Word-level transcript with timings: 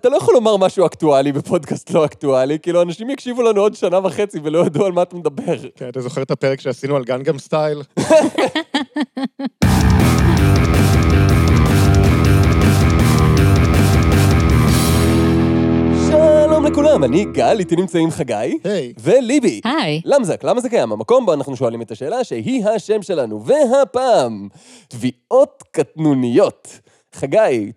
אתה 0.00 0.08
לא 0.08 0.16
יכול 0.16 0.34
לומר 0.34 0.56
משהו 0.56 0.86
אקטואלי 0.86 1.32
בפודקאסט 1.32 1.90
לא 1.90 2.04
אקטואלי, 2.04 2.58
כאילו 2.58 2.82
אנשים 2.82 3.10
יקשיבו 3.10 3.42
לנו 3.42 3.60
עוד 3.60 3.74
שנה 3.74 3.98
וחצי 4.06 4.38
ולא 4.42 4.66
ידעו 4.66 4.86
על 4.86 4.92
מה 4.92 5.02
אתה 5.02 5.16
מדבר. 5.16 5.56
כן, 5.76 5.88
אתה 5.88 6.00
זוכר 6.00 6.22
את 6.22 6.30
הפרק 6.30 6.60
שעשינו 6.60 6.96
על 6.96 7.04
גנגם 7.04 7.38
סטייל? 7.38 7.82
שלום 16.08 16.66
לכולם, 16.66 17.04
אני 17.04 17.24
גל, 17.24 17.58
איתי 17.58 17.76
נמצאים 17.76 18.10
חגי. 18.10 18.58
היי. 18.64 18.92
וליבי. 19.00 19.60
היי. 19.64 20.00
למזק, 20.04 20.44
למה 20.44 20.60
זה 20.60 20.68
קיים? 20.68 20.92
המקום 20.92 21.26
בו 21.26 21.34
אנחנו 21.34 21.56
שואלים 21.56 21.82
את 21.82 21.90
השאלה 21.90 22.24
שהיא 22.24 22.66
השם 22.66 23.02
שלנו. 23.02 23.44
והפעם, 23.44 24.48
תביעות 24.88 25.62
קטנוניות. 25.70 26.80
חגי, 27.14 27.72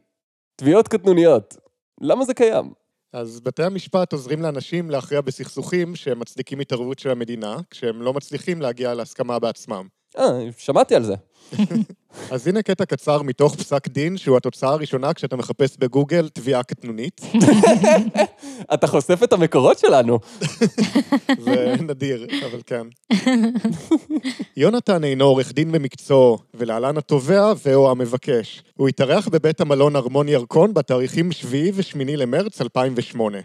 תביעות 0.55 0.87
קטנוניות. 0.87 1.60
למה 2.01 2.25
זה 2.25 2.33
קיים? 2.33 2.73
אז 3.13 3.39
בתי 3.39 3.63
המשפט 3.63 4.13
עוזרים 4.13 4.41
לאנשים 4.41 4.89
להכריע 4.89 5.21
בסכסוכים 5.21 5.95
שמצדיקים 5.95 6.59
התערבות 6.59 6.99
של 6.99 7.09
המדינה, 7.09 7.57
כשהם 7.69 8.01
לא 8.01 8.13
מצליחים 8.13 8.61
להגיע 8.61 8.93
להסכמה 8.93 9.39
בעצמם. 9.39 9.87
אה, 10.19 10.49
שמעתי 10.57 10.95
על 10.95 11.03
זה. 11.03 11.15
אז 12.31 12.47
הנה 12.47 12.61
קטע 12.61 12.85
קצר 12.85 13.21
מתוך 13.21 13.55
פסק 13.55 13.87
דין, 13.87 14.17
שהוא 14.17 14.37
התוצאה 14.37 14.69
הראשונה 14.69 15.13
כשאתה 15.13 15.35
מחפש 15.35 15.77
בגוגל 15.79 16.29
תביעה 16.29 16.63
קטנונית. 16.63 17.21
אתה 18.73 18.87
חושף 18.87 19.23
את 19.23 19.33
המקורות 19.33 19.79
שלנו. 19.79 20.19
זה 21.45 21.75
נדיר, 21.81 22.27
אבל 22.45 22.61
כן. 22.65 22.87
יונתן 24.57 25.03
אינו 25.03 25.25
עורך 25.25 25.53
דין 25.53 25.71
במקצועו, 25.71 26.37
ולהלן 26.53 26.97
התובע 26.97 27.53
ו/או 27.65 27.91
המבקש. 27.91 28.63
הוא 28.77 28.87
התארח 28.87 29.27
בבית 29.27 29.61
המלון 29.61 29.95
ארמון 29.95 30.29
ירקון 30.29 30.73
בתאריכים 30.73 31.31
7 31.31 31.57
ו-8 31.73 31.97
למרץ 32.17 32.61
2008. 32.61 33.37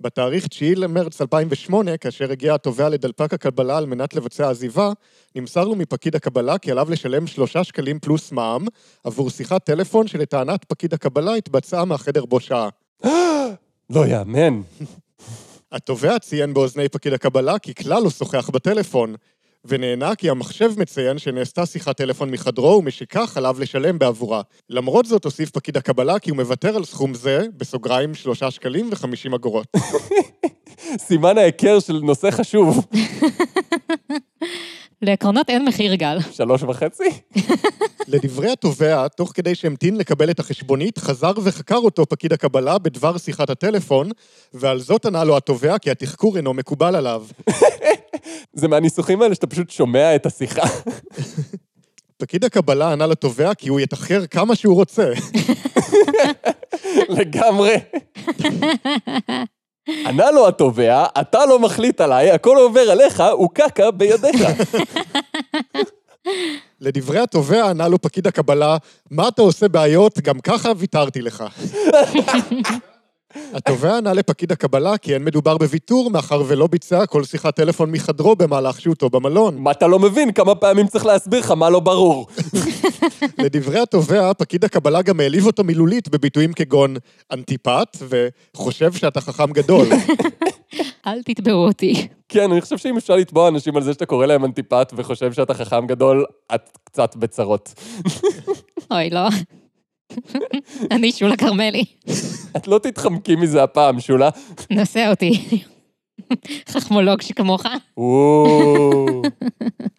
בתאריך 0.00 0.46
9 0.46 0.66
למרץ 0.76 1.20
2008, 1.20 1.96
כאשר 1.96 2.32
הגיע 2.32 2.54
התובע 2.54 2.88
לדלפק 2.88 3.34
הקבלה 3.34 3.78
על 3.78 3.86
מנת 3.86 4.14
לבצע 4.14 4.50
עזיבה, 4.50 4.92
נמסר 5.34 5.64
לו 5.64 5.74
מפקיד 5.74 6.16
הקבלה 6.16 6.58
כי 6.58 6.70
עליו 6.70 6.90
לשלם 6.90 7.26
שלושה 7.26 7.64
שקלים 7.64 7.98
פלוס 7.98 8.32
מע"מ 8.32 8.66
עבור 9.04 9.30
שיחת 9.30 9.64
טלפון 9.64 10.06
שלטענת 10.06 10.64
פקיד 10.64 10.94
הקבלה 10.94 11.34
התבצעה 11.34 11.84
מהחדר 11.84 12.24
בו 12.24 12.40
שהה. 12.40 12.68
לא 13.90 14.06
יאמן. 14.06 14.60
התובע 15.72 16.18
ציין 16.18 16.54
באוזני 16.54 16.88
פקיד 16.88 17.12
הקבלה 17.12 17.58
כי 17.58 17.74
כלל 17.74 18.02
לא 18.02 18.10
שוחח 18.10 18.50
בטלפון, 18.50 19.14
ונענה 19.64 20.14
כי 20.14 20.30
המחשב 20.30 20.72
מציין 20.76 21.18
שנעשתה 21.18 21.66
שיחת 21.66 21.96
טלפון 21.96 22.30
מחדרו 22.30 22.78
ומשכך 22.78 23.36
עליו 23.36 23.56
לשלם 23.60 23.98
בעבורה. 23.98 24.42
למרות 24.70 25.06
זאת 25.06 25.24
הוסיף 25.24 25.50
פקיד 25.50 25.76
הקבלה 25.76 26.18
כי 26.18 26.30
הוא 26.30 26.36
מוותר 26.36 26.76
על 26.76 26.84
סכום 26.84 27.14
זה, 27.14 27.42
בסוגריים 27.56 28.14
שלושה 28.14 28.50
שקלים 28.50 28.88
וחמישים 28.92 29.34
אגורות. 29.34 29.66
סימן 31.06 31.38
ההיכר 31.38 31.80
של 31.80 32.00
נושא 32.02 32.30
חשוב. 32.30 32.86
לעקרונות 35.02 35.50
אין 35.50 35.64
מחיר, 35.64 35.94
גל. 35.94 36.18
שלוש 36.32 36.62
וחצי? 36.62 37.04
לדברי 38.08 38.50
התובע, 38.50 39.08
תוך 39.08 39.32
כדי 39.34 39.54
שהמתין 39.54 39.96
לקבל 39.96 40.30
את 40.30 40.38
החשבונית, 40.38 40.98
חזר 40.98 41.32
וחקר 41.44 41.76
אותו 41.76 42.06
פקיד 42.06 42.32
הקבלה 42.32 42.78
בדבר 42.78 43.18
שיחת 43.18 43.50
הטלפון, 43.50 44.10
ועל 44.54 44.80
זאת 44.80 45.06
ענה 45.06 45.24
לו 45.24 45.36
התובע 45.36 45.78
כי 45.78 45.90
התחקור 45.90 46.36
אינו 46.36 46.54
מקובל 46.54 46.96
עליו. 46.96 47.24
זה 48.52 48.68
מהניסוחים 48.68 49.22
האלה 49.22 49.34
שאתה 49.34 49.46
פשוט 49.46 49.70
שומע 49.70 50.14
את 50.14 50.26
השיחה. 50.26 50.62
פקיד 52.16 52.44
הקבלה 52.44 52.92
ענה 52.92 53.06
לתובע 53.06 53.54
כי 53.54 53.68
הוא 53.68 53.80
יתחקר 53.80 54.26
כמה 54.26 54.54
שהוא 54.54 54.74
רוצה. 54.74 55.12
לגמרי. 57.08 57.76
ענה 59.88 60.30
לו 60.30 60.48
התובע, 60.48 61.06
אתה 61.20 61.46
לא 61.46 61.58
מחליט 61.58 62.00
עליי, 62.00 62.30
הכל 62.30 62.56
עובר 62.56 62.90
עליך, 62.90 63.22
וקקה 63.44 63.90
בידיך. 63.90 64.42
לדברי 66.80 67.18
התובע 67.18 67.70
ענה 67.70 67.88
לו 67.88 67.98
פקיד 68.02 68.26
הקבלה, 68.26 68.76
מה 69.10 69.28
אתה 69.28 69.42
עושה 69.42 69.68
בעיות? 69.68 70.18
גם 70.18 70.40
ככה 70.40 70.72
ויתרתי 70.76 71.22
לך. 71.22 71.44
התובע 73.52 73.96
ענה 73.96 74.12
לפקיד 74.12 74.52
הקבלה 74.52 74.98
כי 74.98 75.14
אין 75.14 75.24
מדובר 75.24 75.58
בוויתור, 75.58 76.10
מאחר 76.10 76.42
ולא 76.46 76.66
ביצע 76.66 77.06
כל 77.06 77.24
שיחת 77.24 77.56
טלפון 77.56 77.90
מחדרו 77.90 78.36
במהלך 78.36 78.80
שהותו 78.80 79.10
במלון. 79.10 79.58
מה 79.58 79.70
אתה 79.70 79.86
לא 79.86 79.98
מבין? 79.98 80.32
כמה 80.32 80.54
פעמים 80.54 80.86
צריך 80.86 81.06
להסביר 81.06 81.40
לך 81.40 81.50
מה 81.50 81.70
לא 81.70 81.80
ברור. 81.80 82.26
לדברי 83.44 83.78
התובע, 83.78 84.32
פקיד 84.32 84.64
הקבלה 84.64 85.02
גם 85.02 85.20
העליב 85.20 85.46
אותו 85.46 85.64
מילולית 85.64 86.08
בביטויים 86.08 86.52
כגון 86.52 86.96
אנטיפט 87.32 87.96
וחושב 88.08 88.92
שאתה 88.92 89.20
חכם 89.20 89.52
גדול. 89.52 89.86
אל 91.06 91.22
תתבעו 91.22 91.66
אותי. 91.66 92.08
כן, 92.28 92.52
אני 92.52 92.60
חושב 92.60 92.78
שאם 92.78 92.96
אפשר 92.96 93.16
לתבוע 93.16 93.48
אנשים 93.48 93.76
על 93.76 93.82
זה 93.82 93.92
שאתה 93.92 94.06
קורא 94.06 94.26
להם 94.26 94.44
אנטיפט 94.44 94.92
וחושב 94.96 95.32
שאתה 95.32 95.54
חכם 95.54 95.86
גדול, 95.86 96.24
את 96.54 96.78
קצת 96.84 97.16
בצרות. 97.16 97.74
אוי, 98.90 99.10
לא. 99.10 99.28
אני 100.94 101.12
שולה 101.12 101.36
כרמלי. 101.36 101.84
את 102.56 102.66
לא 102.66 102.78
תתחמקי 102.78 103.36
מזה 103.36 103.62
הפעם, 103.62 104.00
שולה. 104.00 104.30
נסה 104.70 105.10
אותי. 105.10 105.60
חכמולוג 106.68 107.22
שכמוך. 107.22 107.62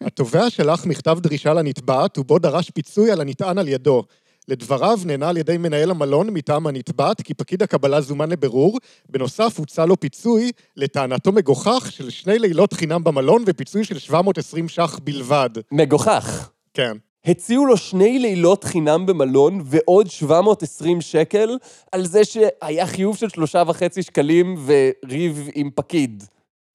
התובע 0.00 0.50
שלח 0.50 0.86
מכתב 0.86 1.18
דרישה 1.20 1.54
לנתבעת, 1.54 2.18
ובו 2.18 2.38
דרש 2.38 2.70
פיצוי 2.70 3.10
על 3.10 3.20
הנטען 3.20 3.58
על 3.58 3.68
ידו. 3.68 4.02
לדבריו 4.48 4.98
נענה 5.06 5.28
על 5.28 5.36
ידי 5.36 5.58
מנהל 5.58 5.90
המלון 5.90 6.30
מטעם 6.30 6.66
הנתבעת 6.66 7.22
כי 7.22 7.34
פקיד 7.34 7.62
הקבלה 7.62 8.00
זומן 8.00 8.30
לבירור, 8.30 8.78
בנוסף 9.08 9.58
הוצע 9.58 9.86
לו 9.86 10.00
פיצוי, 10.00 10.50
לטענתו 10.76 11.32
מגוחך, 11.32 11.88
של 11.90 12.10
שני 12.10 12.38
לילות 12.38 12.72
חינם 12.72 13.04
במלון 13.04 13.42
ופיצוי 13.46 13.84
של 13.84 13.98
720 13.98 14.68
ש"ח 14.68 14.98
בלבד. 14.98 15.50
מגוחך. 15.72 16.50
כן. 16.74 16.96
הציעו 17.26 17.66
לו 17.66 17.76
שני 17.76 18.18
לילות 18.18 18.64
חינם 18.64 19.06
במלון 19.06 19.60
ועוד 19.64 20.10
720 20.10 21.00
שקל 21.00 21.58
על 21.92 22.06
זה 22.06 22.24
שהיה 22.24 22.86
חיוב 22.86 23.16
של 23.16 23.28
שלושה 23.28 23.62
וחצי 23.66 24.02
שקלים 24.02 24.56
וריב 24.66 25.48
עם 25.54 25.70
פקיד. 25.74 26.24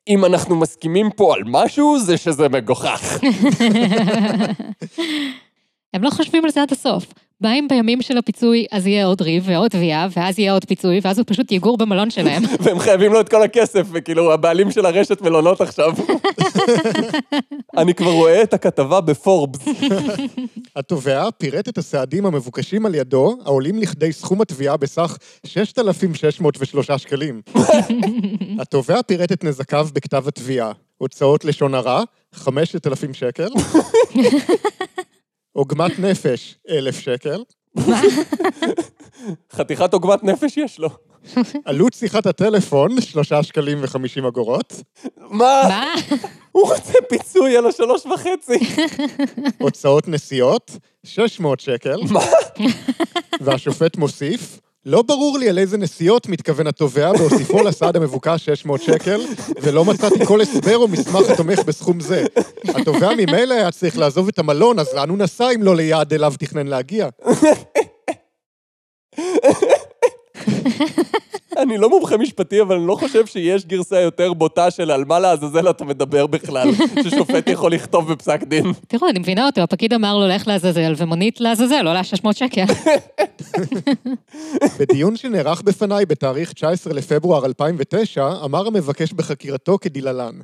אם 0.08 0.26
אנחנו 0.26 0.56
מסכימים 0.56 1.10
פה 1.16 1.36
על 1.36 1.42
משהו, 1.46 2.00
זה 2.00 2.18
שזה 2.18 2.50
מגוחך. 2.50 3.14
הם 5.94 6.04
לא 6.04 6.10
חושבים 6.10 6.46
על 6.46 6.52
זה 6.52 6.62
עד 6.62 6.72
הסוף. 6.72 7.06
באים 7.42 7.68
בימים 7.68 8.02
של 8.02 8.18
הפיצוי, 8.18 8.66
אז 8.72 8.88
יהיה 8.88 9.06
עוד 9.06 9.22
ריב 9.22 9.44
ועוד 9.46 9.72
תביעה, 9.72 10.08
ואז 10.18 10.40
יהיה 10.40 10.54
עוד 10.54 10.66
פיצוי, 10.66 11.00
ואז 11.04 11.20
הוא 11.20 11.26
פשוט 11.28 11.52
יגור 11.52 11.78
במלון 11.78 12.10
שלהם. 12.10 12.44
והם 12.64 12.80
חייבים 12.80 13.14
לו 13.14 13.22
את 13.22 13.30
כל 13.30 13.44
הכסף, 13.44 13.88
וכאילו, 13.92 14.34
הבעלים 14.34 14.72
של 14.72 14.86
הרשת 14.86 15.22
מלונות 15.22 15.62
עכשיו. 15.62 15.92
אני 17.78 17.94
כבר 17.94 18.12
רואה 18.12 18.44
את 18.44 18.54
הכתבה 18.54 19.02
בפורבס. 19.02 19.60
התובע 20.76 21.30
פירט 21.38 21.70
את 21.70 21.78
הסעדים 21.78 22.26
המבוקשים 22.26 22.86
על 22.86 22.96
ידו, 22.96 23.38
העולים 23.46 23.80
לכדי 23.80 24.14
סכום 24.14 24.42
התביעה 24.42 24.78
בסך 24.78 25.18
6,603 25.46 26.92
שקלים. 26.92 27.42
התובע 28.62 29.02
פירט 29.02 29.32
את 29.32 29.44
נזקיו 29.44 29.88
בכתב 29.94 30.28
התביעה. 30.28 30.72
הוצאות 30.98 31.46
לשון 31.46 31.74
הרע, 31.74 32.04
5,000 32.34 33.14
שקל. 33.14 33.48
עוגמת 35.52 36.00
נפש, 36.00 36.56
1,000 36.70 37.00
שקל. 37.00 37.44
חתיכת 39.54 39.94
עוגמת 39.94 40.24
נפש 40.24 40.58
יש 40.58 40.80
לו. 40.80 40.90
עלות 41.66 41.94
שיחת 41.94 42.26
הטלפון, 42.26 43.02
3 43.02 43.34
שקלים 43.34 43.82
ו-50 43.82 44.28
אגורות. 44.28 44.74
מה? 45.18 45.62
מה? 45.70 45.86
הוא 46.52 46.70
רוצה 46.74 46.94
פיצוי 47.10 47.58
על 47.58 47.66
השלוש 47.68 48.06
וחצי. 48.06 48.60
הוצאות 49.60 50.08
נסיעות, 50.08 50.72
600 51.04 51.60
שקל. 51.60 52.00
מה? 52.12 52.24
והשופט 53.42 53.98
מוסיף, 53.98 54.60
לא 54.88 55.02
ברור 55.02 55.38
לי 55.38 55.50
על 55.50 55.60
איזה 55.60 55.78
נסיעות 55.78 56.30
מתכוון 56.30 56.68
התובע 56.68 57.14
בהוסיפו 57.14 57.64
לסעד 57.64 57.96
המבוקש 57.96 58.46
600 58.46 58.82
שקל, 58.82 59.22
ולא 59.62 59.86
מצאתי 59.86 60.26
כל 60.26 60.42
הסבר 60.42 60.78
או 60.78 60.88
מסמך 60.88 61.30
התומך 61.30 61.60
בסכום 61.60 62.00
זה. 62.00 62.26
התובע 62.68 63.10
ממילא 63.18 63.54
היה 63.54 63.72
צריך 63.72 63.98
לעזוב 63.98 64.28
את 64.28 64.40
המלון, 64.40 64.80
אז 64.80 64.94
לאן 64.94 65.10
הוא 65.10 65.18
נסע 65.18 65.50
אם 65.56 65.64
לא 65.64 65.76
ליעד 65.76 66.14
אליו 66.14 66.34
תכנן 66.40 66.68
להגיע? 66.68 67.10
אני 71.62 71.78
לא 71.78 71.90
מומחה 71.90 72.18
משפטי, 72.18 72.62
אבל 72.62 72.76
אני 72.76 72.88
לא 72.88 72.96
חושב 72.96 73.26
שיש 73.26 73.66
גרסה 73.66 74.00
יותר 74.00 74.34
בוטה 74.34 74.72
של 74.72 74.92
על 74.92 75.06
מה 75.06 75.20
לעזאזל 75.20 75.70
אתה 75.70 75.86
מדבר 75.86 76.28
בכלל, 76.28 76.70
ששופט 77.04 77.50
יכול 77.50 77.72
לכתוב 77.72 78.14
בפסק 78.14 78.44
דין. 78.44 78.66
תראו, 78.88 79.10
אני 79.10 79.20
מבינה 79.20 79.46
אותו, 79.46 79.62
הפקיד 79.62 79.94
אמר 79.94 80.18
לו, 80.18 80.28
לך 80.28 80.48
לעזאזל, 80.48 80.94
ומונית 80.98 81.42
לעזאזל, 81.42 81.88
עולה 81.88 82.04
600 82.04 82.38
שקל. 82.38 82.64
בדיון 84.80 85.16
שנערך 85.16 85.62
בפניי 85.62 86.06
בתאריך 86.06 86.54
19 86.54 86.94
לפברואר 86.94 87.46
2009, 87.46 88.30
אמר 88.46 88.68
המבקש 88.68 89.14
בחקירתו 89.14 89.78
כדלהלן. 89.82 90.40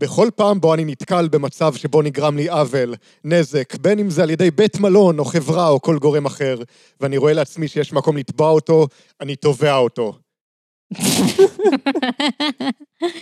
בכל 0.00 0.28
פעם 0.36 0.60
בו 0.60 0.74
אני 0.74 0.84
נתקל 0.84 1.28
במצב 1.28 1.74
שבו 1.74 2.02
נגרם 2.02 2.36
לי 2.36 2.48
עוול, 2.48 2.94
נזק, 3.24 3.76
בין 3.80 3.98
אם 3.98 4.10
זה 4.10 4.22
על 4.22 4.30
ידי 4.30 4.50
בית 4.50 4.80
מלון 4.80 5.18
או 5.18 5.24
חברה 5.24 5.68
או 5.68 5.80
כל 5.80 5.98
גורם 5.98 6.26
אחר, 6.26 6.56
ואני 7.00 7.16
רואה 7.16 7.32
לעצמי 7.32 7.68
שיש 7.68 7.92
מקום 7.92 8.16
לתבוע 8.16 8.50
אותו, 8.50 8.86
אני 9.20 9.36
תובע 9.36 9.76
אותו. 9.76 10.12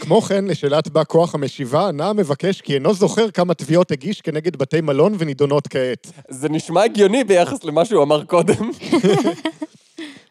כמו 0.01 0.23
כן, 0.23 0.45
לשאלת 0.45 0.89
בא 0.89 1.05
כוח 1.05 1.35
המשיבה, 1.35 1.89
ענה 1.89 2.09
המבקש 2.09 2.61
כי 2.61 2.75
אינו 2.75 2.95
זוכר 2.95 3.31
כמה 3.31 3.55
תביעות 3.55 3.91
הגיש 3.91 4.21
כנגד 4.21 4.57
בתי 4.57 4.81
מלון 4.81 5.15
ונידונות 5.19 5.69
כעת. 5.69 6.13
זה 6.29 6.49
נשמע 6.49 6.83
הגיוני 6.83 7.25
ביחס 7.25 7.65
למה 7.65 7.85
שהוא 7.85 8.03
אמר 8.03 8.25
קודם. 8.25 8.71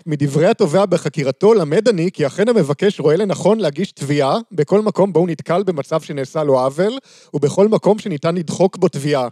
מדברי 0.08 0.48
התובע 0.48 0.86
בחקירתו 0.86 1.54
למד 1.54 1.88
אני 1.88 2.12
כי 2.12 2.28
אכן 2.28 2.50
המבקש 2.50 3.00
רואה 3.00 3.16
לנכון 3.16 3.60
להגיש 3.60 3.92
תביעה 3.92 4.38
בכל 4.52 4.82
מקום 4.82 5.14
בו 5.14 5.20
הוא 5.20 5.28
נתקל 5.28 5.64
במצב 5.64 6.02
שנעשה 6.02 6.44
לו 6.44 6.60
עוול, 6.60 6.98
ובכל 7.34 7.68
מקום 7.68 8.00
שניתן 8.00 8.36
לדחוק 8.36 8.78
בו 8.78 8.88
תביעה. 8.88 9.28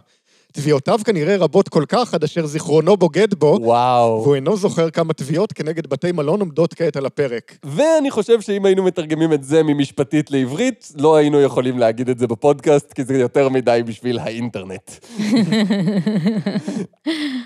תביעותיו 0.56 0.98
כנראה 1.04 1.36
רבות 1.36 1.68
כל 1.68 1.84
כך, 1.88 2.14
עד 2.14 2.24
אשר 2.24 2.46
זיכרונו 2.46 2.96
בוגד 2.96 3.34
בו, 3.34 3.58
וואו. 3.60 4.20
והוא 4.22 4.34
אינו 4.34 4.56
זוכר 4.56 4.90
כמה 4.90 5.12
תביעות 5.12 5.52
כנגד 5.52 5.86
בתי 5.86 6.12
מלון 6.12 6.40
עומדות 6.40 6.74
כעת 6.74 6.96
על 6.96 7.06
הפרק. 7.06 7.58
ואני 7.64 8.10
חושב 8.10 8.40
שאם 8.40 8.64
היינו 8.64 8.84
מתרגמים 8.84 9.32
את 9.32 9.44
זה 9.44 9.62
ממשפטית 9.62 10.30
לעברית, 10.30 10.92
לא 10.98 11.16
היינו 11.16 11.40
יכולים 11.40 11.78
להגיד 11.78 12.08
את 12.08 12.18
זה 12.18 12.26
בפודקאסט, 12.26 12.92
כי 12.92 13.04
זה 13.04 13.18
יותר 13.18 13.48
מדי 13.48 13.82
בשביל 13.86 14.18
האינטרנט. 14.18 14.90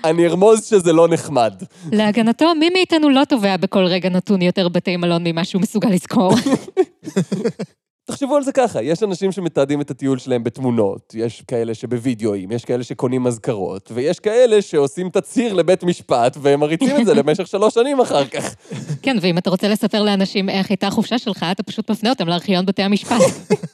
אני 0.09 0.27
ארמוז 0.27 0.65
שזה 0.65 0.93
לא 0.93 1.07
נחמד. 1.07 1.53
להגנתו, 1.91 2.55
מי 2.59 2.69
מאיתנו 2.69 3.09
לא 3.09 3.21
תובע 3.29 3.57
בכל 3.57 3.85
רגע 3.85 4.09
נתון 4.09 4.41
יותר 4.41 4.69
בתי 4.69 4.97
מלון 4.97 5.23
ממה 5.23 5.45
שהוא 5.45 5.61
מסוגל 5.61 5.89
לזכור? 5.89 6.33
תחשבו 8.11 8.35
על 8.35 8.43
זה 8.43 8.51
ככה, 8.51 8.81
יש 8.81 9.03
אנשים 9.03 9.31
שמתעדים 9.31 9.81
את 9.81 9.91
הטיול 9.91 10.17
שלהם 10.17 10.43
בתמונות, 10.43 11.13
יש 11.17 11.41
כאלה 11.47 11.73
שבווידאוים, 11.73 12.51
יש 12.51 12.65
כאלה 12.65 12.83
שקונים 12.83 13.27
אזכרות, 13.27 13.91
ויש 13.93 14.19
כאלה 14.19 14.61
שעושים 14.61 15.09
תצהיר 15.09 15.53
לבית 15.53 15.83
משפט 15.83 16.37
והם 16.41 16.59
מריצים 16.59 17.01
את 17.01 17.05
זה 17.05 17.13
למשך 17.23 17.47
שלוש 17.47 17.73
שנים 17.73 18.01
אחר 18.01 18.25
כך. 18.25 18.55
כן, 19.01 19.17
ואם 19.21 19.37
אתה 19.37 19.49
רוצה 19.49 19.67
לספר 19.67 20.03
לאנשים 20.03 20.49
איך 20.49 20.69
הייתה 20.69 20.87
החופשה 20.87 21.17
שלך, 21.17 21.45
אתה 21.51 21.63
פשוט 21.63 21.91
מפנה 21.91 22.09
אותם 22.09 22.27
לארכיון 22.27 22.65
בתי 22.65 22.83
המשפט. 22.83 23.21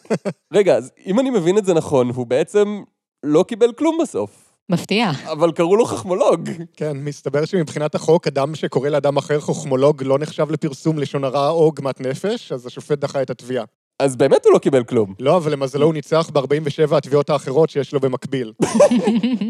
רגע, 0.54 0.75
אז 0.75 0.92
אם 1.06 1.19
אני 1.19 1.30
מבין 1.30 1.57
את 1.57 1.66
זה 1.66 1.74
נכון, 1.74 2.10
הוא 2.10 2.28
בעצם 2.28 2.81
לא 3.24 3.44
קיבל 3.48 3.72
כלום 3.72 3.98
בסוף. 4.01 4.48
מפתיע. 4.69 5.12
אבל 5.31 5.51
קראו 5.51 5.75
לו 5.75 5.86
חכמולוג. 5.86 6.50
כן, 6.74 6.98
מסתבר 6.98 7.45
שמבחינת 7.45 7.95
החוק, 7.95 8.28
אדם 8.28 8.56
שקורא 8.56 8.89
לאדם 8.89 9.18
אחר 9.18 9.39
חוכמולוג 9.39 10.04
לא 10.04 10.19
נחשב 10.19 10.51
לפרסום 10.51 11.00
לשון 11.00 11.24
הרע 11.24 11.50
או 11.50 11.63
עוגמת 11.63 12.01
נפש, 12.01 12.51
אז 12.51 12.66
השופט 12.66 13.00
דחה 13.00 13.22
את 13.22 13.30
התביעה. 13.30 13.63
אז 14.00 14.16
באמת 14.16 14.46
הוא 14.46 14.54
לא 14.54 14.60
קיבל 14.60 14.84
כלום. 14.84 15.14
לא, 15.20 15.38
אבל 15.38 15.52
למזלו 15.52 15.86
הוא 15.86 15.94
ניצח 15.94 16.30
ב-47 16.30 16.96
התביעות 16.96 17.30
האחרות 17.30 17.70
שיש 17.70 17.94
לו 17.94 18.00
במקביל. 18.00 18.54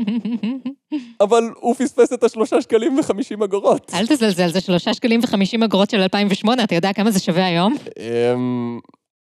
אבל 1.24 1.44
הוא 1.56 1.76
פספס 1.76 2.14
את 2.14 2.24
השלושה 2.24 2.62
שקלים 2.62 3.00
וחמישים 3.00 3.44
אגורות. 3.44 3.92
אל 3.94 4.08
תזלזל, 4.08 4.48
זה 4.48 4.62
שלושה 4.62 4.94
שקלים 4.94 5.20
וחמישים 5.24 5.64
אגורות 5.64 5.90
של 5.90 6.02
2008, 6.02 6.64
אתה 6.64 6.76
יודע 6.76 6.94
כמה 6.94 7.12
זה 7.12 7.20
שווה 7.20 7.46
היום? 7.46 7.76
אמ... 8.00 8.80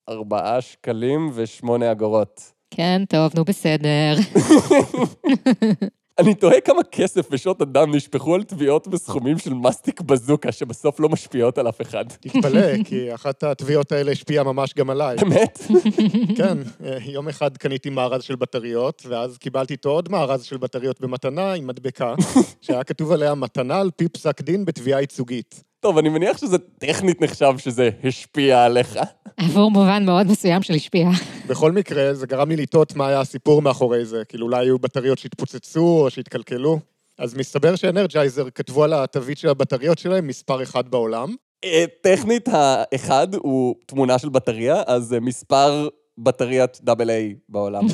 ארבעה 0.08 0.60
שקלים 0.60 1.30
ושמונה 1.34 1.92
אגורות. 1.92 2.52
כן, 2.70 3.02
טוב, 3.08 3.32
נו 3.36 3.44
בסדר. 3.44 4.14
אני 6.18 6.34
תוהה 6.34 6.60
כמה 6.60 6.82
כסף 6.92 7.28
ושעות 7.30 7.62
אדם 7.62 7.94
נשפכו 7.94 8.34
על 8.34 8.42
תביעות 8.42 8.88
בסכומים 8.88 9.38
של 9.38 9.54
מסטיק 9.54 10.00
בזוקה, 10.00 10.52
שבסוף 10.52 11.00
לא 11.00 11.08
משפיעות 11.08 11.58
על 11.58 11.68
אף 11.68 11.80
אחד. 11.80 12.04
תתפלא, 12.08 12.82
כי 12.84 13.14
אחת 13.14 13.42
התביעות 13.42 13.92
האלה 13.92 14.12
השפיעה 14.12 14.44
ממש 14.44 14.74
גם 14.74 14.90
עליי. 14.90 15.16
באמת? 15.16 15.58
כן, 16.38 16.58
אה, 16.84 16.98
יום 17.00 17.28
אחד 17.28 17.56
קניתי 17.56 17.90
מארז 17.90 18.22
של 18.22 18.36
בטריות, 18.36 19.02
ואז 19.08 19.38
קיבלתי 19.38 19.72
איתו 19.72 19.90
עוד 19.90 20.08
מארז 20.08 20.44
של 20.44 20.56
בטריות 20.56 21.00
במתנה 21.00 21.52
עם 21.52 21.66
מדבקה, 21.66 22.14
שהיה 22.60 22.84
כתוב 22.84 23.12
עליה 23.12 23.34
מתנה 23.34 23.80
על 23.80 23.90
פי 23.96 24.08
פסק 24.08 24.40
דין 24.40 24.64
בתביעה 24.64 25.00
ייצוגית. 25.00 25.62
טוב, 25.84 25.98
אני 25.98 26.08
מניח 26.08 26.38
שזה 26.38 26.58
טכנית 26.58 27.20
נחשב 27.20 27.54
שזה 27.58 27.90
השפיע 28.04 28.64
עליך. 28.64 28.98
עבור 29.36 29.70
מובן 29.70 30.06
מאוד 30.06 30.26
מסוים 30.26 30.62
של 30.62 30.74
השפיע. 30.74 31.08
בכל 31.46 31.72
מקרה, 31.72 32.14
זה 32.14 32.26
גרם 32.26 32.48
לי 32.48 32.56
לטעות 32.56 32.96
מה 32.96 33.08
היה 33.08 33.20
הסיפור 33.20 33.62
מאחורי 33.62 34.04
זה, 34.04 34.22
כאילו 34.28 34.46
אולי 34.46 34.66
היו 34.66 34.78
בטריות 34.78 35.18
שהתפוצצו 35.18 36.00
או 36.04 36.10
שהתקלקלו. 36.10 36.78
אז 37.18 37.34
מסתבר 37.34 37.76
שאנרג'ייזר 37.76 38.50
כתבו 38.50 38.84
על 38.84 38.92
התווית 38.92 39.38
של 39.38 39.48
הבטריות 39.48 39.98
שלהם 39.98 40.26
מספר 40.26 40.62
אחד 40.62 40.88
בעולם. 40.88 41.34
אה, 41.64 41.84
טכנית, 42.00 42.48
האחד 42.52 43.34
הוא 43.34 43.74
תמונה 43.86 44.18
של 44.18 44.28
בטריה, 44.28 44.82
אז 44.86 45.14
מספר 45.20 45.88
בטריית 46.18 46.78
דאבל 46.82 47.10
איי 47.10 47.34
בעולם. 47.48 47.86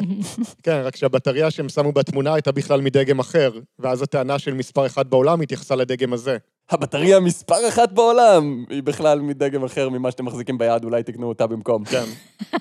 כן, 0.64 0.80
רק 0.84 0.96
שהבטריה 0.96 1.50
שהם 1.50 1.68
שמו 1.68 1.92
בתמונה 1.92 2.34
הייתה 2.34 2.52
בכלל 2.52 2.80
מדגם 2.80 3.18
אחר, 3.18 3.50
ואז 3.78 4.02
הטענה 4.02 4.38
של 4.38 4.54
מספר 4.54 4.86
אחד 4.86 5.10
בעולם 5.10 5.40
התייחסה 5.40 5.76
לדגם 5.76 6.12
הזה. 6.12 6.36
הבטריה 6.70 7.20
מספר 7.20 7.68
אחת 7.68 7.92
בעולם, 7.92 8.64
היא 8.70 8.82
בכלל 8.82 9.20
מדגם 9.20 9.64
אחר 9.64 9.88
ממה 9.88 10.10
שאתם 10.10 10.24
מחזיקים 10.24 10.58
ביד, 10.58 10.84
אולי 10.84 11.02
תקנו 11.02 11.28
אותה 11.28 11.46
במקום. 11.46 11.84
כן. 11.84 12.04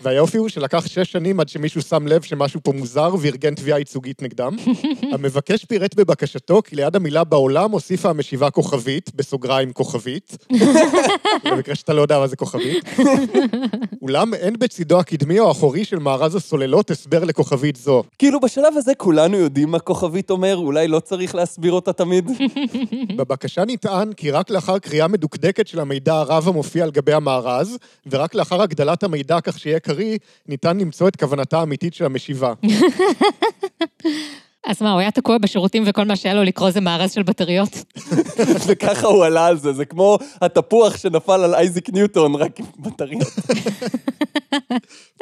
והיופי 0.01 0.37
הוא 0.37 0.49
שלקח 0.49 0.87
שש 0.87 1.11
שנים 1.11 1.39
עד 1.39 1.49
שמישהו 1.49 1.81
שם 1.81 2.07
לב 2.07 2.21
שמשהו 2.21 2.59
פה 2.63 2.71
מוזר 2.71 3.15
וארגן 3.19 3.55
תביעה 3.55 3.79
ייצוגית 3.79 4.21
נגדם. 4.21 4.55
המבקש 5.13 5.65
פירט 5.65 5.95
בבקשתו 5.95 6.61
כי 6.65 6.75
ליד 6.75 6.95
המילה 6.95 7.23
בעולם 7.23 7.71
הוסיפה 7.71 8.09
המשיבה 8.09 8.49
כוכבית, 8.49 9.15
בסוגריים 9.15 9.73
כוכבית. 9.73 10.37
במקרה 11.51 11.75
שאתה 11.75 11.93
לא 11.93 12.01
יודע 12.01 12.19
מה 12.19 12.27
זה 12.27 12.35
כוכבית. 12.35 12.85
אולם 14.01 14.33
אין 14.33 14.55
בצידו 14.59 14.99
הקדמי 14.99 15.39
או 15.39 15.47
האחורי 15.47 15.85
של 15.85 15.99
מארז 15.99 16.35
הסוללות 16.35 16.91
הסבר 16.91 17.23
לכוכבית 17.23 17.75
זו. 17.75 18.03
כאילו, 18.19 18.39
בשלב 18.39 18.77
הזה 18.77 18.95
כולנו 18.95 19.37
יודעים 19.37 19.71
מה 19.71 19.79
כוכבית 19.79 20.29
אומר, 20.29 20.57
אולי 20.57 20.87
לא 20.87 20.99
צריך 20.99 21.35
להסביר 21.35 21.71
אותה 21.73 21.93
תמיד. 21.93 22.31
בבקשה 23.17 23.63
נטען 23.67 23.92
כי 24.17 24.31
רק 24.31 24.49
לאחר 24.49 24.79
קריאה 24.79 25.07
מדוקדקת 25.07 25.67
של 25.67 25.79
המידע 25.79 26.13
הרב 26.13 26.47
המופיע 26.47 26.83
על 26.83 26.91
גבי 26.91 27.13
המארז, 27.13 27.77
ורק 28.11 28.35
לאחר 28.35 28.61
הגדלת 28.61 29.03
המידע 29.03 29.41
כך 29.41 29.59
שיהיה 29.59 29.79
קריא, 29.79 30.17
ניתן 30.47 30.77
למצוא 30.77 31.07
את 31.07 31.15
כוונתה 31.15 31.59
האמיתית 31.59 31.93
של 31.93 32.05
המשיבה. 32.05 32.53
אז 34.67 34.81
מה, 34.81 34.91
הוא 34.91 34.99
היה 34.99 35.11
תקוע 35.11 35.37
בשירותים 35.37 35.83
וכל 35.85 36.03
מה 36.03 36.15
שהיה 36.15 36.35
לו 36.35 36.43
לקרוא 36.43 36.71
זה 36.71 36.81
מארז 36.81 37.11
של 37.11 37.23
בטריות? 37.23 37.69
וככה 38.67 39.07
הוא 39.07 39.25
עלה 39.25 39.45
על 39.45 39.57
זה, 39.57 39.73
זה 39.73 39.85
כמו 39.85 40.17
התפוח 40.41 40.97
שנפל 40.97 41.43
על 41.43 41.55
אייזיק 41.55 41.89
ניוטון, 41.89 42.35
רק 42.35 42.59
עם 42.59 42.65
בטריות. 42.79 43.33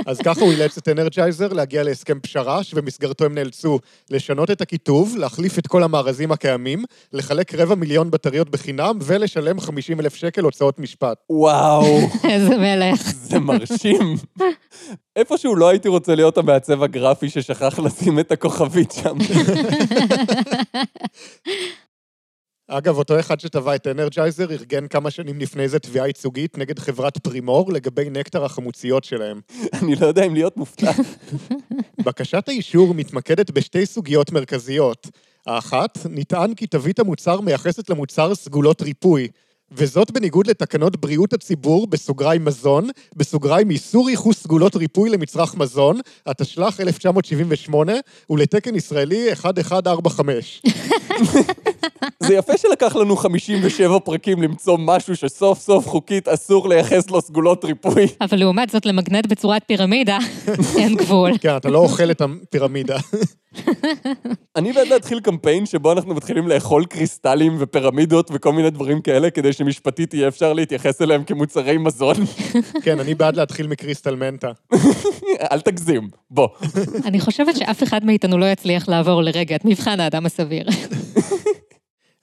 אז 0.06 0.18
ככה 0.18 0.42
הוא 0.42 0.52
אילץ 0.52 0.78
את 0.78 0.88
אנרג'ייזר 0.88 1.54
להגיע 1.54 1.84
להסכם 1.84 2.20
פשרה, 2.20 2.64
שבמסגרתו 2.64 3.26
הם 3.26 3.36
נאלצו 3.36 3.80
לשנות 4.10 4.52
את 4.52 4.62
הכיתוב, 4.62 5.16
להחליף 5.18 5.60
את 5.60 5.68
כל 5.68 5.84
המארזים 5.84 6.32
הקיימים, 6.32 6.84
לחלק 7.14 7.56
רבע 7.56 7.76
מיליון 7.76 8.12
בטריות 8.12 8.50
בחינם, 8.50 8.98
ולשלם 9.02 9.60
50 9.60 10.00
אלף 10.00 10.16
שקל 10.16 10.44
הוצאות 10.44 10.80
משפט. 10.80 11.18
וואו, 11.30 12.00
איזה 12.32 12.58
מלך. 12.58 13.12
זה 13.12 13.40
מרשים. 13.40 14.16
איפשהו 15.16 15.56
לא 15.56 15.70
הייתי 15.70 15.88
רוצה 15.88 16.16
להיות 16.16 16.38
המעצב 16.38 16.84
הגרפי 16.84 17.30
ששכח 17.30 17.80
לשים 17.80 18.20
את 18.20 18.32
הכוכבית 18.32 18.92
שם. 18.92 19.18
אגב, 22.68 22.98
אותו 22.98 23.20
אחד 23.20 23.40
שטבע 23.40 23.76
את 23.76 23.88
אנרג'ייזר 23.88 24.52
ארגן 24.52 24.88
כמה 24.88 25.12
שנים 25.12 25.40
לפני 25.40 25.68
זה 25.68 25.80
תביעה 25.80 26.08
ייצוגית 26.08 26.58
נגד 26.58 26.80
חברת 26.80 27.18
פרימור 27.18 27.74
לגבי 27.74 28.10
נקטר 28.10 28.46
החמוציות 28.46 29.04
שלהם. 29.04 29.42
אני 29.82 29.96
לא 29.96 30.06
יודע 30.08 30.24
אם 30.24 30.34
להיות 30.34 30.58
מופתע. 30.58 30.92
בקשת 32.06 32.50
האישור 32.50 32.94
מתמקדת 32.94 33.52
בשתי 33.52 33.86
סוגיות 33.86 34.32
מרכזיות. 34.32 35.08
האחת, 35.48 35.98
נטען 36.10 36.54
כי 36.54 36.68
תווית 36.68 37.00
המוצר 37.00 37.42
מייחסת 37.42 37.90
למוצר 37.90 38.36
סגולות 38.36 38.82
ריפוי, 38.82 39.28
וזאת 39.72 40.12
בניגוד 40.12 40.48
לתקנות 40.48 40.98
בריאות 41.02 41.34
הציבור, 41.34 41.88
בסוגריים 41.88 42.46
מזון, 42.46 42.90
בסוגריים 43.16 43.70
איסור 43.70 44.10
ייחוס 44.10 44.44
סגולות 44.44 44.76
ריפוי 44.76 45.10
למצרך 45.10 45.56
מזון, 45.56 46.00
התשל"ח 46.26 46.80
1978, 46.80 47.94
ולתקן 48.30 48.76
ישראלי 48.76 49.32
1145. 49.32 50.62
זה 52.20 52.34
יפה 52.34 52.58
שלקח 52.58 52.96
לנו 52.96 53.16
57 53.16 54.00
פרקים 54.00 54.42
למצוא 54.42 54.78
משהו 54.80 55.16
שסוף 55.16 55.60
סוף 55.60 55.88
חוקית 55.88 56.28
אסור 56.28 56.70
לייחס 56.70 57.10
לו 57.10 57.22
סגולות 57.22 57.66
ריפוי. 57.66 58.08
אבל 58.22 58.40
לעומת 58.40 58.70
זאת, 58.70 58.86
למגנט 58.86 59.26
בצורת 59.26 59.62
פירמידה, 59.68 60.18
אין 60.78 60.96
גבול. 60.96 61.38
כן, 61.38 61.56
אתה 61.58 61.70
לא 61.70 61.78
אוכל 61.78 62.12
את 62.12 62.22
הפירמידה. 62.22 62.98
אני 64.56 64.74
בעד 64.74 64.88
להתחיל 64.88 65.20
קמפיין 65.20 65.66
שבו 65.66 65.92
אנחנו 65.92 66.16
מתחילים 66.16 66.48
לאכול 66.48 66.86
קריסטלים 66.86 67.56
ופירמידות 67.60 68.30
וכל 68.34 68.54
מיני 68.54 68.70
דברים 68.70 69.02
כאלה, 69.02 69.30
כדי 69.30 69.54
שמשפטית 69.54 70.14
יהיה 70.14 70.28
אפשר 70.28 70.54
להתייחס 70.54 71.02
אליהם 71.02 71.24
כמוצרי 71.24 71.78
מזון. 71.78 72.16
כן, 72.84 73.00
אני 73.00 73.16
בעד 73.16 73.36
להתחיל 73.36 73.68
מקריסטל 73.68 74.16
מנטה. 74.16 74.52
אל 75.52 75.62
תגזים, 75.62 76.10
בוא. 76.30 76.48
אני 77.06 77.20
חושבת 77.20 77.56
שאף 77.56 77.84
אחד 77.84 78.06
מאיתנו 78.06 78.38
לא 78.38 78.46
יצליח 78.46 78.90
לעבור 78.90 79.22
לרגע 79.22 79.56
את 79.56 79.66
מבחן 79.66 80.00
האדם 80.00 80.26
הסביר. 80.26 80.66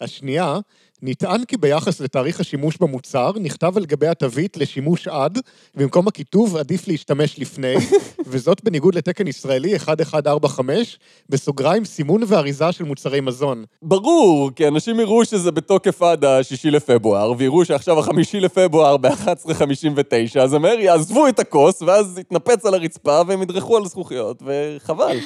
השנייה, 0.01 0.59
נטען 1.03 1.45
כי 1.45 1.57
ביחס 1.57 2.01
לתאריך 2.01 2.41
השימוש 2.41 2.77
במוצר, 2.77 3.33
נכתב 3.41 3.77
על 3.77 3.85
גבי 3.85 4.07
התווית 4.07 4.57
לשימוש 4.57 5.09
עד, 5.09 5.39
ובמקום 5.75 6.09
הכיתוב 6.09 6.57
עדיף 6.57 6.89
להשתמש 6.89 7.39
לפני, 7.39 7.75
וזאת 8.31 8.65
בניגוד 8.65 8.95
לתקן 8.95 9.27
ישראלי 9.27 9.75
1145, 9.75 10.99
בסוגריים 11.29 11.85
סימון 11.85 12.23
ואריזה 12.27 12.73
של 12.73 12.85
מוצרי 12.85 13.21
מזון. 13.21 13.65
ברור, 13.83 14.51
כי 14.57 14.69
אנשים 14.69 15.01
יראו 15.01 15.25
שזה 15.25 15.51
בתוקף 15.51 16.03
עד 16.03 16.25
השישי 16.25 16.71
לפברואר, 16.71 17.33
ויראו 17.39 17.65
שעכשיו 17.65 17.99
החמישי 17.99 18.41
לפברואר 18.41 18.97
ב-11.59, 18.97 20.41
אז 20.41 20.53
הם 20.53 20.63
מהר 20.63 20.79
יעזבו 20.79 21.29
את 21.29 21.39
הכוס, 21.39 21.83
ואז 21.83 22.19
יתנפץ 22.19 22.67
על 22.67 22.75
הרצפה 22.75 23.21
והם 23.27 23.43
ידרכו 23.43 23.77
על 23.77 23.85
זכוכיות, 23.85 24.43
וחבל. 24.47 25.19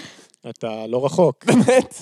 אתה 0.48 0.86
לא 0.86 1.04
רחוק. 1.04 1.44
באמת. 1.44 1.94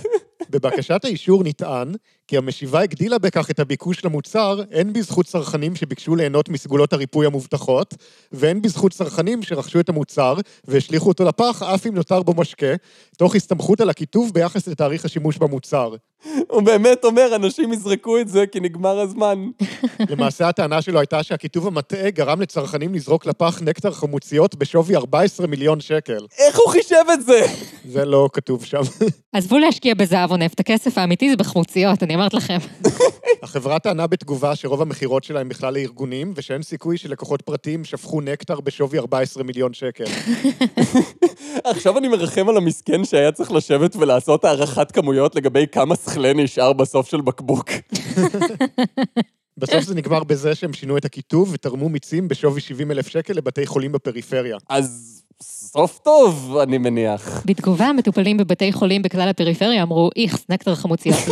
בבקשת 0.50 1.04
האישור 1.04 1.44
נטען 1.44 1.92
כי 2.28 2.36
המשיבה 2.36 2.80
הגדילה 2.80 3.18
בכך 3.18 3.50
את 3.50 3.60
הביקוש 3.60 4.04
למוצר, 4.04 4.60
הן 4.70 4.92
בזכות 4.92 5.26
צרכנים 5.26 5.76
שביקשו 5.76 6.16
ליהנות 6.16 6.48
מסגולות 6.48 6.92
הריפוי 6.92 7.26
המובטחות, 7.26 7.94
והן 8.32 8.62
בזכות 8.62 8.92
צרכנים 8.92 9.42
שרכשו 9.42 9.80
את 9.80 9.88
המוצר 9.88 10.34
והשליכו 10.64 11.08
אותו 11.08 11.24
לפח, 11.24 11.62
אף 11.62 11.86
אם 11.86 11.94
נותר 11.94 12.22
בו 12.22 12.34
משקה, 12.34 12.74
תוך 13.18 13.36
הסתמכות 13.36 13.80
על 13.80 13.90
הכיתוב 13.90 14.30
ביחס 14.34 14.68
לתאריך 14.68 15.04
השימוש 15.04 15.38
במוצר. 15.38 15.94
הוא 16.48 16.62
באמת 16.62 17.04
אומר, 17.04 17.36
אנשים 17.36 17.72
יזרקו 17.72 18.18
את 18.18 18.28
זה 18.28 18.46
כי 18.46 18.60
נגמר 18.60 19.00
הזמן. 19.00 19.50
למעשה 20.08 20.48
הטענה 20.48 20.82
שלו 20.82 20.98
הייתה 20.98 21.22
שהכיתוב 21.22 21.66
המטעה 21.66 22.10
גרם 22.10 22.40
לצרכנים 22.40 22.94
לזרוק 22.94 23.26
לפח 23.26 23.62
נקטר 23.62 23.90
חמוציות 23.90 24.54
בשווי 24.54 24.96
14 24.96 25.46
מיליון 25.46 25.80
שקל. 25.80 26.26
איך 26.38 26.58
הוא 26.58 26.68
חישב 26.68 27.04
את 27.12 27.24
זה? 27.24 27.46
זה 27.88 28.04
לא 28.04 28.28
כתוב 28.32 28.64
שם. 28.64 28.80
עזבו 29.32 29.58
להשקיע 29.58 29.94
בזהב 29.94 30.30
או 30.30 30.36
נפט, 30.36 30.60
הכסף 30.60 30.98
האמיתי 30.98 31.30
זה 31.30 31.36
בחמוציות, 31.36 32.02
אני 32.02 32.14
אומרת 32.14 32.34
לכם. 32.34 32.58
החברה 33.42 33.78
טענה 33.78 34.06
בתגובה 34.06 34.56
שרוב 34.56 34.82
המכירות 34.82 35.24
שלה 35.24 35.40
הם 35.40 35.48
בכלל 35.48 35.74
לארגונים, 35.74 36.32
ושאין 36.36 36.62
סיכוי 36.62 36.98
שלקוחות 36.98 37.42
פרטיים 37.42 37.84
שפכו 37.84 38.20
נקטר 38.20 38.60
בשווי 38.60 38.98
14 38.98 39.42
מיליון 39.42 39.72
שקל. 39.72 40.04
עכשיו 41.64 41.98
אני 41.98 42.08
מרחם 42.08 42.48
על 42.48 42.56
המסכן 42.56 43.04
שהיה 43.04 43.32
צריך 43.32 43.52
לשבת 43.52 43.96
ולעשות 43.96 44.44
הערכת 44.44 44.90
כמויות 44.90 45.36
לגבי 45.36 45.66
כמה 45.72 45.96
שכלה 46.10 46.32
נשאר 46.32 46.72
בסוף 46.72 47.10
של 47.10 47.20
בקבוק. 47.20 47.70
בסוף 49.56 49.84
זה 49.84 49.94
נגמר 49.94 50.24
בזה 50.24 50.54
שהם 50.54 50.72
שינו 50.72 50.96
את 50.96 51.04
הכיתוב 51.04 51.50
ותרמו 51.52 51.88
מיצים 51.88 52.28
בשווי 52.28 52.60
70 52.60 52.90
אלף 52.90 53.08
שקל 53.08 53.32
לבתי 53.32 53.66
חולים 53.66 53.92
בפריפריה. 53.92 54.56
אז 54.68 55.22
סוף 55.42 55.98
טוב, 55.98 56.56
אני 56.62 56.78
מניח. 56.78 57.42
בתגובה, 57.46 57.86
המטופלים 57.86 58.36
בבתי 58.36 58.72
חולים 58.72 59.02
בכלל 59.02 59.28
הפריפריה 59.28 59.82
אמרו, 59.82 60.10
איכס, 60.16 60.44
נקטר 60.48 60.74
חמוציות. 60.74 61.18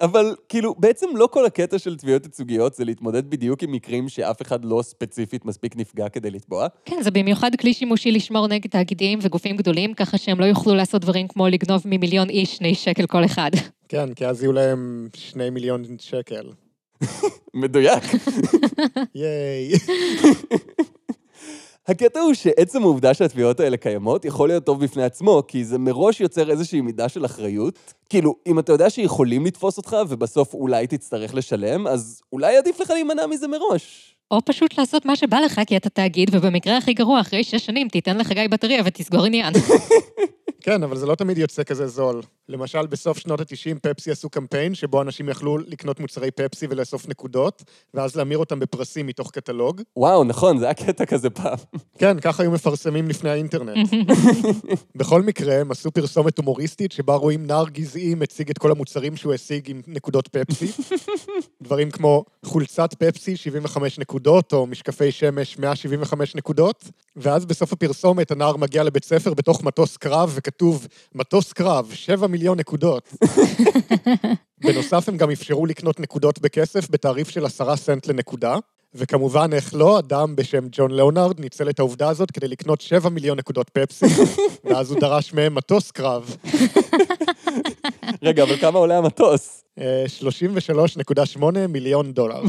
אבל 0.00 0.34
כאילו, 0.48 0.74
בעצם 0.78 1.06
לא 1.14 1.28
כל 1.32 1.46
הקטע 1.46 1.78
של 1.78 1.96
תביעות 1.96 2.24
ייצוגיות 2.24 2.74
זה 2.74 2.84
להתמודד 2.84 3.30
בדיוק 3.30 3.62
עם 3.62 3.72
מקרים 3.72 4.08
שאף 4.08 4.42
אחד 4.42 4.64
לא 4.64 4.82
ספציפית 4.82 5.44
מספיק 5.44 5.76
נפגע 5.76 6.08
כדי 6.08 6.30
לתבוע. 6.30 6.66
כן, 6.84 7.02
זה 7.02 7.10
במיוחד 7.10 7.50
כלי 7.60 7.74
שימושי 7.74 8.12
לשמור 8.12 8.46
נגד 8.48 8.70
תאגידים 8.70 9.18
וגופים 9.22 9.56
גדולים, 9.56 9.94
ככה 9.94 10.18
שהם 10.18 10.40
לא 10.40 10.44
יוכלו 10.44 10.74
לעשות 10.74 11.02
דברים 11.02 11.28
כמו 11.28 11.48
לגנוב 11.48 11.82
ממיליון 11.84 12.30
איש 12.30 12.56
שני 12.56 12.74
שקל 12.74 13.06
כל 13.06 13.24
אחד. 13.24 13.50
כן, 13.88 14.14
כי 14.14 14.26
אז 14.26 14.42
יהיו 14.42 14.52
להם 14.52 15.08
שני 15.14 15.50
מיליון 15.50 15.84
שקל. 15.98 16.50
מדויק. 17.54 18.02
ייי. 19.14 19.72
הקטע 21.88 22.20
הוא 22.20 22.34
שעצם 22.34 22.82
העובדה 22.82 23.14
שהתביעות 23.14 23.60
האלה 23.60 23.76
קיימות 23.76 24.24
יכול 24.24 24.48
להיות 24.48 24.64
טוב 24.64 24.84
בפני 24.84 25.02
עצמו, 25.02 25.42
כי 25.48 25.64
זה 25.64 25.78
מראש 25.78 26.20
יוצר 26.20 26.50
איזושהי 26.50 26.80
מידה 26.80 27.08
של 27.08 27.24
אחריות. 27.24 27.94
כאילו, 28.08 28.34
אם 28.46 28.58
אתה 28.58 28.72
יודע 28.72 28.90
שיכולים 28.90 29.46
לתפוס 29.46 29.76
אותך 29.76 29.96
ובסוף 30.08 30.54
אולי 30.54 30.86
תצטרך 30.86 31.34
לשלם, 31.34 31.86
אז 31.86 32.22
אולי 32.32 32.56
עדיף 32.56 32.80
לך 32.80 32.90
להימנע 32.90 33.26
מזה 33.26 33.48
מראש. 33.48 34.14
או 34.30 34.38
פשוט 34.44 34.78
לעשות 34.78 35.06
מה 35.06 35.16
שבא 35.16 35.40
לך, 35.40 35.60
כי 35.66 35.76
אתה 35.76 35.88
תאגיד, 35.88 36.30
ובמקרה 36.32 36.76
הכי 36.76 36.94
גרוע, 36.94 37.20
אחרי 37.20 37.44
שש 37.44 37.66
שנים, 37.66 37.88
תיתן 37.88 38.18
לחגי 38.18 38.48
בטריה 38.48 38.82
ותסגור 38.84 39.24
עניין. 39.24 39.52
כן, 40.60 40.82
אבל 40.82 40.96
זה 40.96 41.06
לא 41.06 41.14
תמיד 41.14 41.38
יוצא 41.38 41.62
כזה 41.64 41.86
זול. 41.86 42.22
למשל, 42.48 42.86
בסוף 42.86 43.18
שנות 43.18 43.40
ה-90 43.40 43.78
פפסי 43.82 44.10
עשו 44.10 44.30
קמפיין 44.30 44.74
שבו 44.74 45.02
אנשים 45.02 45.28
יכלו 45.28 45.58
לקנות 45.58 46.00
מוצרי 46.00 46.30
פפסי 46.30 46.66
ולאסוף 46.70 47.08
נקודות, 47.08 47.62
ואז 47.94 48.16
להמיר 48.16 48.38
אותם 48.38 48.58
בפרסים 48.58 49.06
מתוך 49.06 49.30
קטלוג. 49.30 49.82
וואו, 49.96 50.24
נכון, 50.24 50.58
זה 50.58 50.64
היה 50.64 50.74
קטע 50.74 51.06
כזה 51.06 51.30
פעם. 51.30 51.58
כן, 51.98 52.20
ככה 52.20 52.42
היו 52.42 52.50
מפרסמים 52.50 53.08
לפני 53.08 53.30
האינטרנט. 53.30 53.88
בכל 54.96 55.22
מקרה, 55.22 55.54
הם 55.54 55.70
עשו 55.70 55.90
פרסומת 55.90 56.38
הומוריסטית 56.38 56.92
שבה 56.92 57.14
רואים 57.14 57.46
נער 57.46 57.68
גזעי 57.68 58.14
מציג 58.14 58.50
את 58.50 58.58
כל 58.58 58.70
המוצרים 58.70 59.16
שהוא 59.16 59.34
השיג 59.34 59.70
עם 59.70 59.82
נקודות 59.86 60.28
פפסי. 60.28 60.66
דברים 61.62 61.90
כמו 61.90 62.24
חולצת 62.44 62.94
פפסי 62.94 63.36
75 63.36 63.98
נקודות, 63.98 64.52
או 64.52 64.66
משקפי 64.66 65.12
שמש 65.12 65.58
175 65.58 66.34
נקודות, 66.34 66.84
ואז 67.16 67.46
בסוף 67.46 67.72
הפרסומת 67.72 68.30
הנער 68.30 68.56
מגיע 68.56 68.82
לבית 68.82 69.04
ספר 69.04 69.34
בתוך 69.34 69.62
מטוס 69.62 69.96
קרב, 69.96 70.38
וכתוב, 70.48 70.86
מטוס 71.14 71.52
קרב, 71.52 71.90
7 71.94 72.26
מיליון 72.26 72.58
נקודות. 72.58 73.14
בנוסף, 74.64 75.08
הם 75.08 75.16
גם 75.16 75.30
אפשרו 75.30 75.66
לקנות 75.66 76.00
נקודות 76.00 76.38
בכסף 76.38 76.90
בתעריף 76.90 77.28
של 77.28 77.46
10 77.46 77.76
סנט 77.76 78.06
לנקודה. 78.06 78.56
וכמובן, 78.94 79.52
איך 79.52 79.74
לא, 79.74 79.98
אדם 79.98 80.36
בשם 80.36 80.64
ג'ון 80.72 80.90
ליאונרד 80.90 81.40
ניצל 81.40 81.70
את 81.70 81.78
העובדה 81.78 82.08
הזאת 82.08 82.30
כדי 82.30 82.48
לקנות 82.48 82.80
7 82.80 83.08
מיליון 83.08 83.38
נקודות 83.38 83.70
פפסי, 83.70 84.06
ואז 84.64 84.90
הוא 84.90 85.00
דרש 85.00 85.32
מהם 85.32 85.54
מטוס 85.54 85.90
קרב. 85.90 86.36
רגע, 88.22 88.42
אבל 88.42 88.56
כמה 88.56 88.78
עולה 88.78 88.98
המטוס? 88.98 89.64
אה, 89.78 90.04
33.8 91.36 91.44
מיליון 91.68 92.12
דולר. 92.12 92.42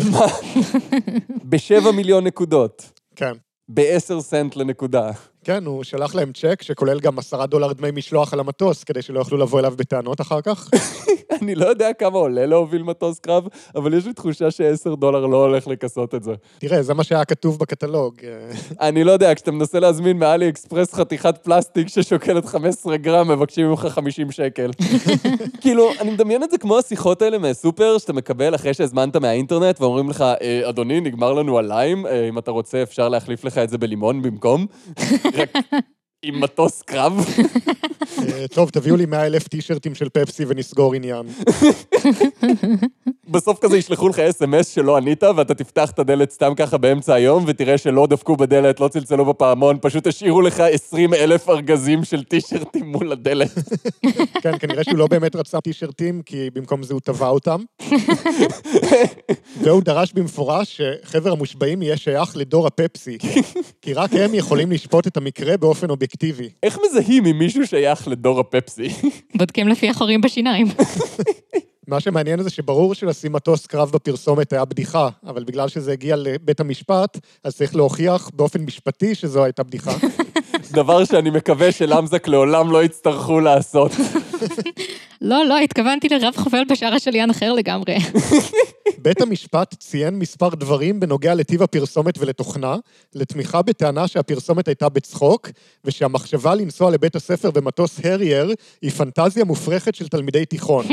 בשבע 1.43 1.91
מיליון 1.91 2.23
נקודות. 2.23 2.91
כן. 3.15 3.33
בעשר 3.69 4.21
סנט 4.21 4.55
לנקודה. 4.55 5.11
כן, 5.43 5.65
הוא 5.65 5.84
שלח 5.84 6.15
להם 6.15 6.31
צ'ק 6.34 6.62
שכולל 6.62 7.00
גם 7.00 7.19
עשרה 7.19 7.46
דולר 7.46 7.74
דמי 7.74 7.91
משלוח 7.91 8.34
על 8.34 8.39
המטוס, 8.39 8.84
כדי 8.84 9.01
שלא 9.01 9.19
יוכלו 9.19 9.38
לבוא 9.38 9.60
אליו 9.60 9.74
בטענות 9.77 10.22
אחר 10.22 10.41
כך. 10.41 10.69
אני 11.41 11.55
לא 11.55 11.65
יודע 11.65 11.93
כמה 11.93 12.17
עולה 12.17 12.46
להוביל 12.46 12.84
מטוס 12.84 13.19
קרב, 13.19 13.48
אבל 13.75 13.93
יש 13.93 14.05
לי 14.05 14.13
תחושה 14.13 14.51
שעשר 14.51 14.96
דולר 14.96 15.25
לא 15.25 15.38
הולך 15.38 15.67
לכסות 15.67 16.15
את 16.15 16.24
זה. 16.24 16.34
תראה, 16.60 16.84
זה 16.84 16.93
מה 16.93 17.03
שהיה 17.03 17.25
כתוב 17.25 17.60
בקטלוג. 17.60 18.15
אני 18.81 19.03
לא 19.03 19.12
יודע, 19.12 19.36
כשאתה 19.36 19.51
מנסה 19.51 19.79
להזמין 19.79 20.17
מאלי 20.17 20.50
אקספרס 20.50 20.93
חתיכת 20.93 21.38
פלסטיק 21.43 21.88
ששוקלת 21.88 22.46
15 22.46 22.98
גרם, 22.98 23.31
מבקשים 23.31 23.69
ממך 23.69 23.88
50 23.89 24.31
שקל. 24.31 24.72
כאילו, 25.62 25.89
אני 26.00 26.12
מדמיין 26.12 26.43
את 26.43 26.51
זה 26.51 26.58
כמו 26.58 26.77
השיחות 26.77 27.22
האלה 27.22 27.38
מהסופר, 27.38 27.98
שאתה 27.98 28.13
מקבל 28.13 28.55
אחרי 28.55 28.74
שהזמנת 28.74 29.15
מהאינטרנט, 29.15 29.81
ואומרים 29.81 30.10
לך, 30.10 30.22
"אה, 30.22 30.69
אדוני, 30.69 31.01
נגמר 31.01 31.34
לנו 31.34 31.58
הליים, 31.58 32.05
אה, 32.05 32.29
אם 32.29 32.38
אתה 32.38 32.51
רוצה 32.51 32.84
אפשר 32.84 33.10
להחליף 33.10 33.43
לך 33.43 33.58
את 33.58 33.69
זה 33.69 33.77
בלימון 33.77 34.22
במקום. 34.22 34.65
רק 35.33 35.50
עם 36.23 36.41
מטוס 36.41 36.81
קרב. 36.81 37.25
אה, 38.19 38.47
טוב, 38.47 38.69
תביאו 38.69 38.95
לי 38.95 39.05
100 39.05 39.25
אלף 39.25 39.47
טישרטים 39.47 39.95
של 39.95 40.09
פפסי 40.09 40.45
ונסגור 40.47 40.95
עניין. 40.95 41.25
בסוף 43.29 43.59
כזה 43.61 43.77
ישלחו 43.77 44.09
לך 44.09 44.19
אס.אם.אס 44.19 44.67
שלא 44.67 44.97
ענית, 44.97 45.23
ואתה 45.23 45.53
תפתח 45.55 45.91
את 45.91 45.99
הדלת 45.99 46.31
סתם 46.31 46.53
ככה 46.55 46.77
באמצע 46.77 47.13
היום, 47.13 47.43
ותראה 47.47 47.77
שלא 47.77 48.07
דפקו 48.07 48.38
בדלת, 48.38 48.79
לא 48.79 48.88
צלצלו 48.88 49.25
בפעמון, 49.25 49.77
פשוט 49.81 50.07
השאירו 50.07 50.41
לך 50.41 50.59
20 50.59 51.13
אלף 51.13 51.49
ארגזים 51.49 52.03
של 52.03 52.23
טישרטים 52.23 52.85
מול 52.85 53.11
הדלת. 53.11 53.51
כן, 54.43 54.57
כנראה 54.59 54.83
שהוא 54.83 54.97
לא 54.97 55.07
באמת 55.07 55.35
רצה 55.35 55.61
טישרטים, 55.61 56.21
כי 56.25 56.49
במקום 56.53 56.83
זה 56.83 56.93
הוא 56.93 57.01
טבע 57.01 57.27
אותם. 57.27 57.63
והוא 59.63 59.81
דרש 59.81 60.13
במפורש 60.13 60.81
שחבר 60.81 61.31
המושבעים 61.31 61.81
יהיה 61.81 61.97
שייך 61.97 62.38
לדור 62.38 62.67
הפפסי, 62.67 63.17
כי 63.81 63.93
רק 63.93 64.13
הם 64.13 64.33
יכולים 64.33 64.71
לשפוט 64.71 65.07
את 65.07 65.17
המקרה 65.17 65.57
באופן 65.57 65.89
אובייקטיבי. 65.89 66.08
איך 66.63 66.79
מזהים 66.85 67.25
אם 67.25 67.39
מישהו 67.39 67.67
שייך 67.67 68.07
לדור 68.07 68.39
הפפסי? 68.39 68.89
בודקים 69.37 69.67
לפי 69.67 69.89
החורים 69.89 70.21
בשיניים. 70.21 70.67
מה 71.87 71.99
שמעניין 71.99 72.43
זה 72.43 72.49
שברור 72.49 72.95
שלשים 72.95 73.33
מטוס 73.33 73.67
קרב 73.67 73.91
בפרסומת 73.91 74.53
היה 74.53 74.65
בדיחה, 74.65 75.09
אבל 75.27 75.43
בגלל 75.43 75.67
שזה 75.67 75.91
הגיע 75.91 76.15
לבית 76.15 76.59
המשפט, 76.59 77.17
אז 77.43 77.55
צריך 77.55 77.75
להוכיח 77.75 78.29
באופן 78.33 78.61
משפטי 78.61 79.15
שזו 79.15 79.43
הייתה 79.43 79.63
בדיחה. 79.63 79.91
דבר 80.71 81.05
שאני 81.05 81.29
מקווה 81.29 81.71
שלמזק 81.71 82.27
לעולם 82.27 82.71
לא 82.71 82.83
יצטרכו 82.83 83.39
לעשות. 83.39 83.91
לא, 85.22 85.46
לא, 85.46 85.60
התכוונתי 85.60 86.10
לרב 86.10 86.34
חובל 86.38 86.63
בשער 86.69 86.93
השליין 86.93 87.29
אחר 87.29 87.53
לגמרי. 87.53 87.98
בית 89.01 89.22
המשפט 89.22 89.75
ציין 89.79 90.19
מספר 90.19 90.50
דברים 90.50 91.00
בנוגע 91.00 91.36
לטיב 91.36 91.63
הפרסומת 91.63 92.17
ולתוכנה, 92.17 92.75
לתמיכה 93.15 93.62
בטענה 93.62 94.08
שהפרסומת 94.08 94.67
הייתה 94.67 94.89
בצחוק, 94.89 95.50
ושהמחשבה 95.86 96.55
לנסוע 96.55 96.91
לבית 96.91 97.15
הספר 97.15 97.51
במטוס 97.51 98.00
הרייר 98.03 98.53
היא 98.81 98.91
פנטזיה 98.91 99.46
מופרכת 99.46 99.96
של 99.96 100.08
תלמידי 100.08 100.46
תיכון. 100.46 100.86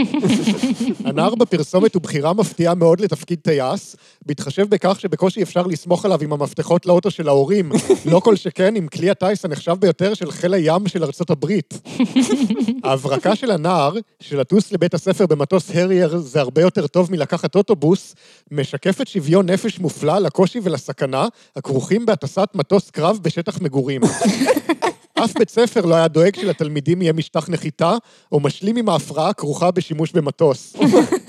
הנער 1.05 1.35
בפרסומת 1.35 1.95
הוא 1.95 2.03
בחירה 2.03 2.33
מפתיעה 2.33 2.75
מאוד 2.75 3.01
לתפקיד 3.01 3.39
טייס, 3.39 3.97
בהתחשב 4.27 4.69
בכך 4.69 5.01
שבקושי 5.01 5.43
אפשר 5.43 5.63
לסמוך 5.63 6.05
עליו 6.05 6.19
עם 6.23 6.33
המפתחות 6.33 6.87
לאוטו 6.87 7.11
של 7.11 7.29
ההורים, 7.29 7.73
לא 8.05 8.21
כל 8.21 8.37
שכן 8.37 8.77
עם 8.77 8.89
כלי 8.89 9.11
הטיס 9.11 9.45
הנחשב 9.45 9.73
ביותר 9.73 10.15
של 10.15 10.31
חיל 10.31 10.55
הים 10.55 10.89
של 10.89 11.05
ארצות 11.05 11.31
הברית. 11.31 11.75
ההברקה 12.85 13.36
של 13.37 13.51
הנער, 13.51 13.95
שלטוס 14.21 14.73
לבית 14.73 14.95
הספר 14.95 15.27
במטוס 15.27 15.71
הרייר 15.75 16.19
זה 16.19 16.41
הרבה 16.41 16.63
יותר 16.63 16.87
טוב 16.87 17.13
מלקחת 17.13 17.55
אוטובוס, 17.55 18.15
משקפת 18.51 19.09
שוויון 19.09 19.51
נפש 19.51 19.79
מופלא 19.79 20.19
לקושי 20.19 20.61
ולסכנה 20.63 21.29
הכרוכים 21.57 22.07
בהטסת 22.07 22.49
מטוס 22.55 22.91
קרב 22.91 23.19
בשטח 23.23 23.61
מגורים. 23.61 24.01
אף 25.25 25.33
בית 25.39 25.51
ספר 25.51 25.81
לא 25.81 25.95
היה 25.95 26.09
דואג 26.09 26.37
שלתלמידים 26.37 27.03
יהיה 27.03 27.13
משטח 27.13 27.49
נחיתה, 27.49 27.97
או 28.33 28.41
משלים 28.41 28.77
עם 28.77 28.89
ההפרעה 28.89 29.29
הכרוכה 29.29 29.71
בשימוש 29.71 30.13
במטוס. 30.13 30.77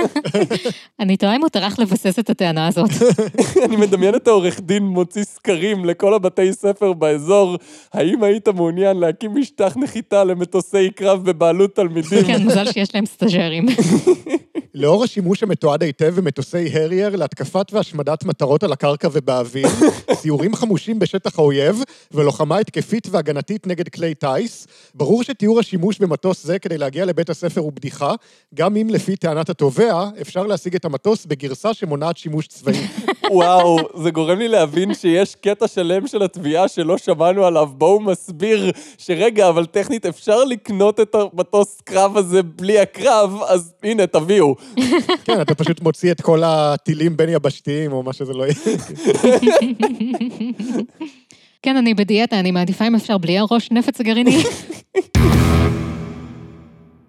אני 0.99 1.17
תוהה 1.17 1.35
אם 1.35 1.41
הוא 1.41 1.49
טרח 1.49 1.79
לבסס 1.79 2.19
את 2.19 2.29
הטענה 2.29 2.67
הזאת. 2.67 2.89
אני 3.65 3.75
מדמיין 3.75 4.15
את 4.15 4.27
העורך 4.27 4.59
דין 4.61 4.83
מוציא 4.83 5.23
סקרים 5.23 5.85
לכל 5.85 6.13
הבתי 6.13 6.53
ספר 6.53 6.93
באזור. 6.93 7.57
האם 7.93 8.23
היית 8.23 8.47
מעוניין 8.47 8.97
להקים 8.97 9.35
משטח 9.35 9.77
נחיתה 9.77 10.23
למטוסי 10.23 10.89
קרב 10.89 11.25
בבעלות 11.25 11.75
תלמידים? 11.75 12.23
כן, 12.23 12.45
מזל 12.45 12.71
שיש 12.71 12.95
להם 12.95 13.05
סטאג'רים. 13.05 13.65
לאור 14.79 15.03
השימוש 15.03 15.43
המתועד 15.43 15.83
היטב 15.83 16.13
במטוסי 16.15 16.69
הרייר 16.73 17.15
להתקפת 17.15 17.73
והשמדת 17.73 18.23
מטרות 18.25 18.63
על 18.63 18.71
הקרקע 18.71 19.07
ובאוויר, 19.11 19.67
סיורים 20.21 20.55
חמושים 20.55 20.99
בשטח 20.99 21.39
האויב 21.39 21.83
ולוחמה 22.11 22.57
התקפית 22.57 23.07
והגנתית 23.11 23.67
נגד 23.67 23.89
כלי 23.89 24.15
טיס, 24.15 24.67
ברור 24.95 25.23
שתיאור 25.23 25.59
השימוש 25.59 25.99
במטוס 25.99 26.43
זה 26.43 26.59
כדי 26.59 26.77
להגיע 26.77 27.05
לבית 27.05 27.29
הספר 27.29 27.61
הוא 27.61 27.71
בדיחה, 27.71 28.13
גם 28.55 28.75
אם 28.75 28.87
לפי 28.89 29.15
טענת 29.15 29.49
התובע, 29.49 30.09
אפשר 30.21 30.43
להשיג 30.43 30.75
את 30.75 30.85
המטוס 30.85 31.25
בגרסה 31.25 31.73
שמונעת 31.73 32.17
שימוש 32.17 32.47
צבאי. 32.47 32.87
וואו, 33.31 33.77
זה 34.03 34.11
גורם 34.11 34.39
לי 34.39 34.47
להבין 34.47 34.93
שיש 34.93 35.35
קטע 35.35 35.67
שלם 35.67 36.07
של 36.07 36.23
התביעה 36.23 36.67
שלא 36.67 36.97
שמענו 36.97 37.45
עליו, 37.45 37.69
בו 37.77 37.87
הוא 37.87 38.01
מסביר 38.01 38.71
שרגע, 38.97 39.49
אבל 39.49 39.65
טכנית 39.65 40.05
אפשר 40.05 40.43
לקנות 40.43 40.99
את 40.99 41.15
המטוס 41.15 41.81
קרב 41.83 42.17
הזה 42.17 42.43
בלי 42.43 42.79
הקרב, 42.79 43.41
אז 43.47 43.73
הנה, 43.83 44.07
תביאו. 44.07 44.55
כן, 45.25 45.41
אתה 45.41 45.55
פשוט 45.55 45.81
מוציא 45.81 46.11
את 46.11 46.21
כל 46.21 46.43
הטילים 46.45 47.17
בין 47.17 47.29
יבשתיים, 47.29 47.91
או 47.91 48.03
מה 48.03 48.13
שזה 48.13 48.33
לא 48.33 48.43
יהיה. 48.43 48.55
כן, 51.61 51.77
אני 51.77 51.93
בדיאטה, 51.93 52.39
אני 52.39 52.51
מעדיפה 52.51 52.87
אם 52.87 52.95
אפשר 52.95 53.17
בלי 53.17 53.37
הראש 53.37 53.71
נפץ 53.71 53.99
הגרעיני. 53.99 54.43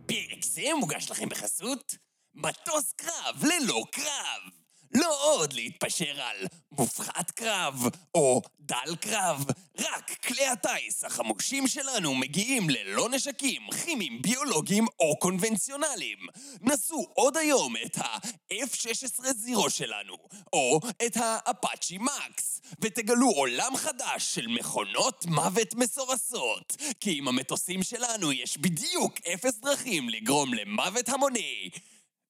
פרק 0.06 0.44
זה 0.44 0.62
מוגש 0.80 1.10
לכם 1.10 1.28
בחסות 1.28 1.96
מטוס 2.34 2.92
קרב 2.96 3.44
ללא 3.44 3.82
קרב. 3.92 4.67
לא 4.94 5.34
עוד 5.34 5.52
להתפשר 5.52 6.20
על 6.20 6.46
מופחת 6.72 7.30
קרב 7.30 7.86
או 8.14 8.42
דל 8.60 8.96
קרב, 9.00 9.44
רק 9.78 10.10
כלי 10.26 10.46
הטיס 10.46 11.04
החמושים 11.04 11.68
שלנו 11.68 12.14
מגיעים 12.14 12.70
ללא 12.70 13.08
נשקים 13.08 13.62
כימיים, 13.84 14.22
ביולוגיים 14.22 14.86
או 15.00 15.18
קונבנציונליים. 15.18 16.18
נסו 16.60 17.06
עוד 17.14 17.36
היום 17.36 17.74
את 17.86 17.98
ה-F-16 17.98 19.32
זירו 19.32 19.70
שלנו, 19.70 20.16
או 20.52 20.80
את 21.06 21.16
האפאצ'י 21.16 21.98
מקס, 21.98 22.60
ותגלו 22.80 23.30
עולם 23.30 23.76
חדש 23.76 24.34
של 24.34 24.46
מכונות 24.46 25.26
מוות 25.26 25.74
מסורסות. 25.74 26.76
כי 27.00 27.18
עם 27.18 27.28
המטוסים 27.28 27.82
שלנו 27.82 28.32
יש 28.32 28.58
בדיוק 28.58 29.18
אפס 29.34 29.58
דרכים 29.60 30.08
לגרום 30.08 30.54
למוות 30.54 31.08
המוני. 31.08 31.70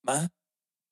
מה? 0.04 0.26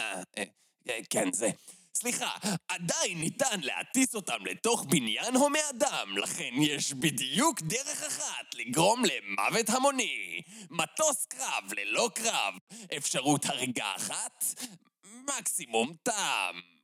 אה, 0.00 0.22
אה. 0.38 0.44
אה, 0.90 0.98
כן, 1.10 1.32
זה. 1.32 1.50
סליחה, 1.94 2.30
עדיין 2.68 3.20
ניתן 3.20 3.60
להטיס 3.60 4.14
אותם 4.14 4.46
לתוך 4.46 4.84
בניין 4.88 5.36
הומי 5.36 5.58
אדם, 5.70 6.18
לכן 6.18 6.50
יש 6.60 6.92
בדיוק 6.92 7.62
דרך 7.62 8.02
אחת 8.02 8.54
לגרום 8.54 9.02
למוות 9.04 9.68
המוני. 9.68 10.42
מטוס 10.70 11.26
קרב 11.26 11.64
ללא 11.76 12.10
קרב, 12.14 12.54
אפשרות 12.96 13.46
הריגה 13.46 13.92
אחת, 13.96 14.44
מקסימום 15.04 15.92
טעם. 16.02 16.75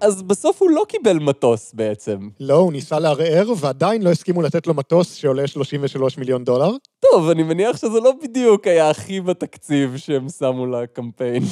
אז 0.00 0.22
בסוף 0.22 0.62
הוא 0.62 0.70
לא 0.70 0.82
קיבל 0.88 1.18
מטוס 1.18 1.72
בעצם. 1.74 2.28
לא, 2.40 2.54
הוא 2.54 2.72
ניסה 2.72 2.98
לערער, 2.98 3.52
ועדיין 3.56 4.02
לא 4.02 4.10
הסכימו 4.10 4.42
לתת 4.42 4.66
לו 4.66 4.74
מטוס 4.74 5.14
שעולה 5.14 5.46
33 5.46 6.18
מיליון 6.18 6.44
דולר. 6.44 6.70
טוב, 7.00 7.28
אני 7.28 7.42
מניח 7.42 7.76
שזה 7.76 8.00
לא 8.00 8.12
בדיוק 8.22 8.66
היה 8.66 8.90
הכי 8.90 9.20
בתקציב 9.20 9.96
שהם 9.96 10.28
שמו 10.28 10.66
לקמפיין. 10.66 11.42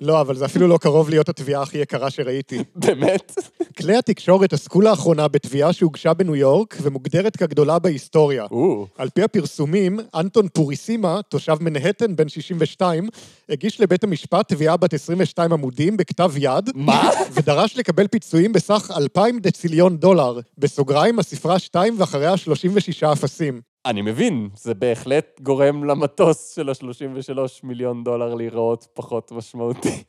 לא, 0.00 0.20
אבל 0.20 0.36
זה 0.36 0.44
אפילו 0.44 0.68
לא 0.68 0.78
קרוב 0.78 1.10
להיות 1.10 1.28
התביעה 1.28 1.62
הכי 1.62 1.78
יקרה 1.78 2.10
שראיתי. 2.10 2.58
באמת? 2.76 3.32
כלי 3.78 3.96
התקשורת 3.96 4.52
עסקו 4.52 4.80
לאחרונה 4.80 5.28
בתביעה 5.28 5.72
שהוגשה 5.72 6.14
בניו 6.14 6.36
יורק 6.36 6.76
ומוגדרת 6.82 7.36
כגדולה 7.36 7.78
בהיסטוריה. 7.78 8.46
או, 8.50 8.86
על 8.98 9.08
פי 9.08 9.22
הפרסומים, 9.22 10.00
אנטון 10.14 10.48
פוריסימה, 10.48 11.20
תושב 11.28 11.56
מנהטן 11.60 12.16
בן 12.16 12.28
62, 12.28 13.08
הגיש 13.48 13.80
לבית 13.80 14.04
המשפט 14.04 14.48
תביעה 14.48 14.76
בת 14.76 14.94
22 14.94 15.52
עמודים 15.52 15.96
בכתב 15.96 16.32
יד, 16.36 16.70
מה? 16.74 17.10
ודרש 17.32 17.76
לקבל 17.76 18.06
פיצויים 18.06 18.52
בסך 18.52 18.90
2,000 18.96 19.38
דציליון 19.38 19.96
דולר, 19.96 20.40
בסוגריים 20.58 21.18
הספרה 21.18 21.58
2 21.58 21.94
ואחריה 21.98 22.36
36 22.36 23.02
אפסים. 23.02 23.69
אני 23.86 24.02
מבין, 24.02 24.48
זה 24.56 24.74
בהחלט 24.74 25.40
גורם 25.42 25.84
למטוס 25.84 26.54
של 26.54 26.68
ה-33 26.68 27.38
מיליון 27.62 28.04
דולר 28.04 28.34
להיראות 28.34 28.86
פחות 28.94 29.32
משמעותי. 29.32 30.02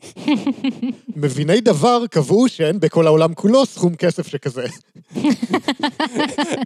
מביני 1.16 1.62
דבר 1.62 2.08
קבעו 2.08 2.48
שאין 2.48 2.80
בכל 2.80 3.08
העולם 3.08 3.34
כולו 3.34 3.66
סכום 3.66 3.96
כסף 3.96 4.28
שכזה. 4.28 4.66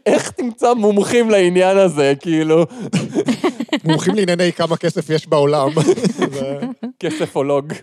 איך 0.06 0.32
תמצא 0.32 0.74
מומחים 0.74 1.30
לעניין 1.30 1.78
הזה, 1.78 2.13
כאילו, 2.20 2.65
מומחים 3.84 4.15
לענייני 4.15 4.52
כמה 4.52 4.78
כסף 4.78 5.10
יש 5.10 5.28
בעולם. 5.28 5.70
כספולוג. 7.00 7.74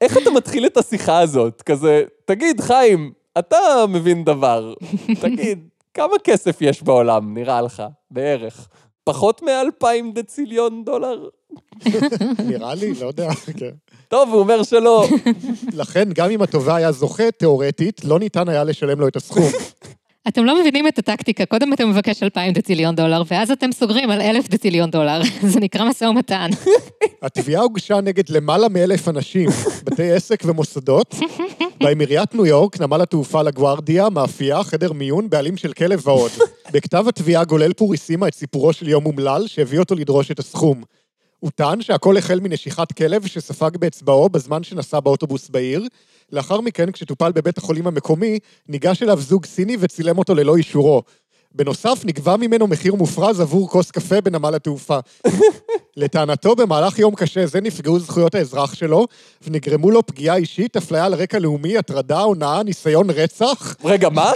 איך 0.00 0.18
אתה 0.18 0.30
מתחיל 0.30 0.66
את 0.66 0.76
השיחה 0.76 1.18
הזאת? 1.18 1.62
כזה, 1.62 2.02
תגיד, 2.24 2.60
חיים, 2.60 3.12
אתה 3.38 3.56
מבין 3.88 4.24
דבר. 4.24 4.74
תגיד, 5.20 5.68
כמה 5.94 6.14
כסף 6.24 6.56
יש 6.60 6.82
בעולם, 6.82 7.34
נראה 7.34 7.62
לך, 7.62 7.82
בערך? 8.10 8.68
פחות 9.04 9.42
מאלפיים 9.42 10.12
דציליון 10.12 10.84
דולר? 10.84 11.28
נראה 12.50 12.74
לי, 12.74 12.94
לא 13.00 13.06
יודע. 13.06 13.28
כן. 13.58 13.70
טוב, 14.08 14.28
הוא 14.28 14.40
אומר 14.40 14.62
שלא. 14.62 15.06
לכן, 15.80 16.08
גם 16.14 16.30
אם 16.30 16.42
התובע 16.42 16.74
היה 16.74 16.92
זוכה, 16.92 17.30
תאורטית, 17.30 18.04
לא 18.04 18.18
ניתן 18.18 18.48
היה 18.48 18.64
לשלם 18.64 19.00
לו 19.00 19.08
את 19.08 19.16
הסכום. 19.16 19.50
אתם 20.28 20.44
לא 20.44 20.60
מבינים 20.60 20.88
את 20.88 20.98
הטקטיקה, 20.98 21.46
קודם 21.46 21.72
אתה 21.72 21.86
מבקש 21.86 22.22
2,000 22.22 22.52
דציליון 22.52 22.94
דולר, 22.94 23.22
ואז 23.26 23.50
אתם 23.50 23.72
סוגרים 23.72 24.10
על 24.10 24.20
1,000 24.20 24.48
דציליון 24.48 24.90
דולר. 24.90 25.20
זה 25.42 25.60
נקרא 25.60 25.84
משא 25.84 26.04
ומתן. 26.04 26.50
התביעה 27.22 27.62
הוגשה 27.62 28.00
נגד 28.00 28.28
למעלה 28.28 28.68
מאלף 28.68 29.08
אנשים, 29.08 29.48
בתי 29.84 30.12
עסק 30.12 30.42
ומוסדות, 30.46 31.14
בהם 31.82 32.00
עיריית 32.00 32.34
ניו 32.34 32.46
יורק, 32.46 32.80
נמל 32.80 33.00
התעופה 33.00 33.42
לגוארדיה, 33.42 34.08
מאפייה, 34.08 34.64
חדר 34.64 34.92
מיון, 34.92 35.30
בעלים 35.30 35.56
של 35.56 35.72
כלב 35.72 36.00
ועוד. 36.04 36.30
בכתב 36.72 37.04
התביעה 37.08 37.44
גולל 37.44 37.72
פוריסימה 37.72 38.28
את 38.28 38.34
סיפורו 38.34 38.72
של 38.72 38.88
יום 38.88 39.06
אומלל, 39.06 39.46
שהביא 39.46 39.78
אותו 39.78 39.94
לדרוש 39.94 40.30
את 40.30 40.38
הסכום. 40.38 40.82
הוא 41.38 41.50
טען 41.54 41.82
שהכל 41.82 42.16
החל 42.16 42.40
מנשיכת 42.40 42.92
כלב 42.92 43.26
שספג 43.26 43.76
באצבעו 43.76 44.28
בזמן 44.28 44.62
שנסע 44.62 45.00
באוטובוס 45.00 45.48
בעיר. 45.48 45.86
לאחר 46.32 46.60
מכן, 46.60 46.92
כשטופל 46.92 47.32
בבית 47.32 47.58
החולים 47.58 47.86
המקומי, 47.86 48.38
ניגש 48.68 49.02
אליו 49.02 49.20
זוג 49.20 49.46
סיני 49.46 49.76
וצילם 49.80 50.18
אותו 50.18 50.34
ללא 50.34 50.56
אישורו. 50.56 51.02
בנוסף, 51.54 52.02
נגבה 52.04 52.36
ממנו 52.36 52.66
מחיר 52.66 52.94
מופרז 52.94 53.40
עבור 53.40 53.68
כוס 53.68 53.90
קפה 53.90 54.20
בנמל 54.20 54.54
התעופה. 54.54 54.98
לטענתו, 55.96 56.56
במהלך 56.56 56.98
יום 56.98 57.14
קשה 57.14 57.46
זה 57.46 57.60
נפגעו 57.60 57.98
זכויות 57.98 58.34
האזרח 58.34 58.74
שלו, 58.74 59.06
ונגרמו 59.42 59.90
לו 59.90 60.06
פגיעה 60.06 60.36
אישית, 60.36 60.76
אפליה 60.76 61.04
על 61.04 61.14
רקע 61.14 61.38
לאומי, 61.38 61.78
הטרדה, 61.78 62.20
הונאה, 62.20 62.62
ניסיון 62.62 63.10
רצח. 63.10 63.76
רגע, 63.84 64.08
מה? 64.08 64.32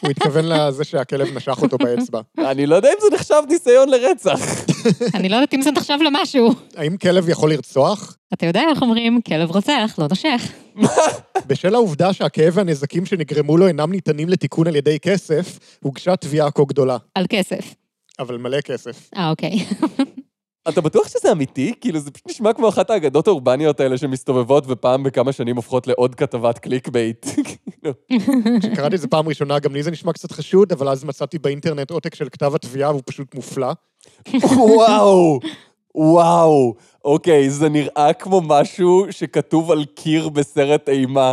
הוא 0.00 0.10
התכוון 0.10 0.44
לזה 0.44 0.84
שהכלב 0.84 1.36
נשך 1.36 1.58
אותו 1.62 1.78
באצבע. 1.78 2.20
אני 2.38 2.66
לא 2.66 2.74
יודע 2.74 2.88
אם 2.88 2.96
זה 3.00 3.16
נחשב 3.16 3.42
ניסיון 3.48 3.88
לרצח. 3.88 4.40
אני 5.16 5.28
לא 5.28 5.36
יודעת 5.36 5.54
אם 5.54 5.62
זה 5.62 5.70
נחשב 5.70 5.98
למשהו. 6.06 6.54
האם 6.76 6.96
כלב 6.96 7.28
יכול 7.28 7.50
לרצוח? 7.50 8.16
אתה 8.32 8.46
יודע 8.46 8.62
איך 8.70 8.82
אומרים, 8.82 9.20
כלב 9.20 9.50
רוצח, 9.50 9.94
לא 9.98 10.06
נושך. 10.10 10.52
בשל 11.48 11.74
העובדה 11.74 12.12
שהכאב 12.12 12.52
והנזקים 12.56 13.06
שנגרמו 13.06 13.56
לו 13.56 13.66
אינם 13.66 13.92
ניתנים 13.92 14.28
לתיקון 14.28 14.66
על 14.66 14.76
ידי 14.76 14.98
כסף, 15.00 15.58
הוגשה 15.82 16.16
תביעה 16.16 16.50
כה 16.50 16.62
גדולה. 16.64 16.96
על 17.14 17.24
כסף. 17.28 17.74
אבל 18.18 18.36
מלא 18.36 18.60
כסף. 18.60 19.10
אה, 19.16 19.30
אוקיי. 19.30 19.58
אתה 20.68 20.80
בטוח 20.80 21.08
שזה 21.08 21.32
אמיתי? 21.32 21.74
כאילו, 21.80 22.00
זה 22.00 22.10
פשוט 22.10 22.30
נשמע 22.30 22.52
כמו 22.52 22.68
אחת 22.68 22.90
האגדות 22.90 23.26
האורבניות 23.26 23.80
האלה 23.80 23.98
שמסתובבות 23.98 24.64
ופעם 24.66 25.02
בכמה 25.02 25.32
שנים 25.32 25.56
הופכות 25.56 25.86
לעוד 25.86 26.14
כתבת 26.14 26.58
clickbait. 26.58 27.26
כאילו, 27.46 27.92
כשקראתי 28.60 28.96
את 28.96 29.00
זה 29.00 29.08
פעם 29.08 29.28
ראשונה, 29.28 29.58
גם 29.58 29.74
לי 29.74 29.82
זה 29.82 29.90
נשמע 29.90 30.12
קצת 30.12 30.32
חשוד, 30.32 30.72
אבל 30.72 30.88
אז 30.88 31.04
מצאתי 31.04 31.38
באינטרנט 31.38 31.90
עותק 31.90 32.14
של 32.14 32.28
כתב 32.28 32.54
התביעה, 32.54 32.90
והוא 32.90 33.02
פשוט 33.06 33.34
מופלא. 33.34 33.72
וואו, 34.58 35.40
וואו. 35.94 36.74
אוקיי, 37.04 37.50
זה 37.50 37.68
נראה 37.68 38.12
כמו 38.12 38.40
משהו 38.40 39.06
שכתוב 39.10 39.70
על 39.70 39.84
קיר 39.84 40.28
בסרט 40.28 40.88
אימה. 40.88 41.32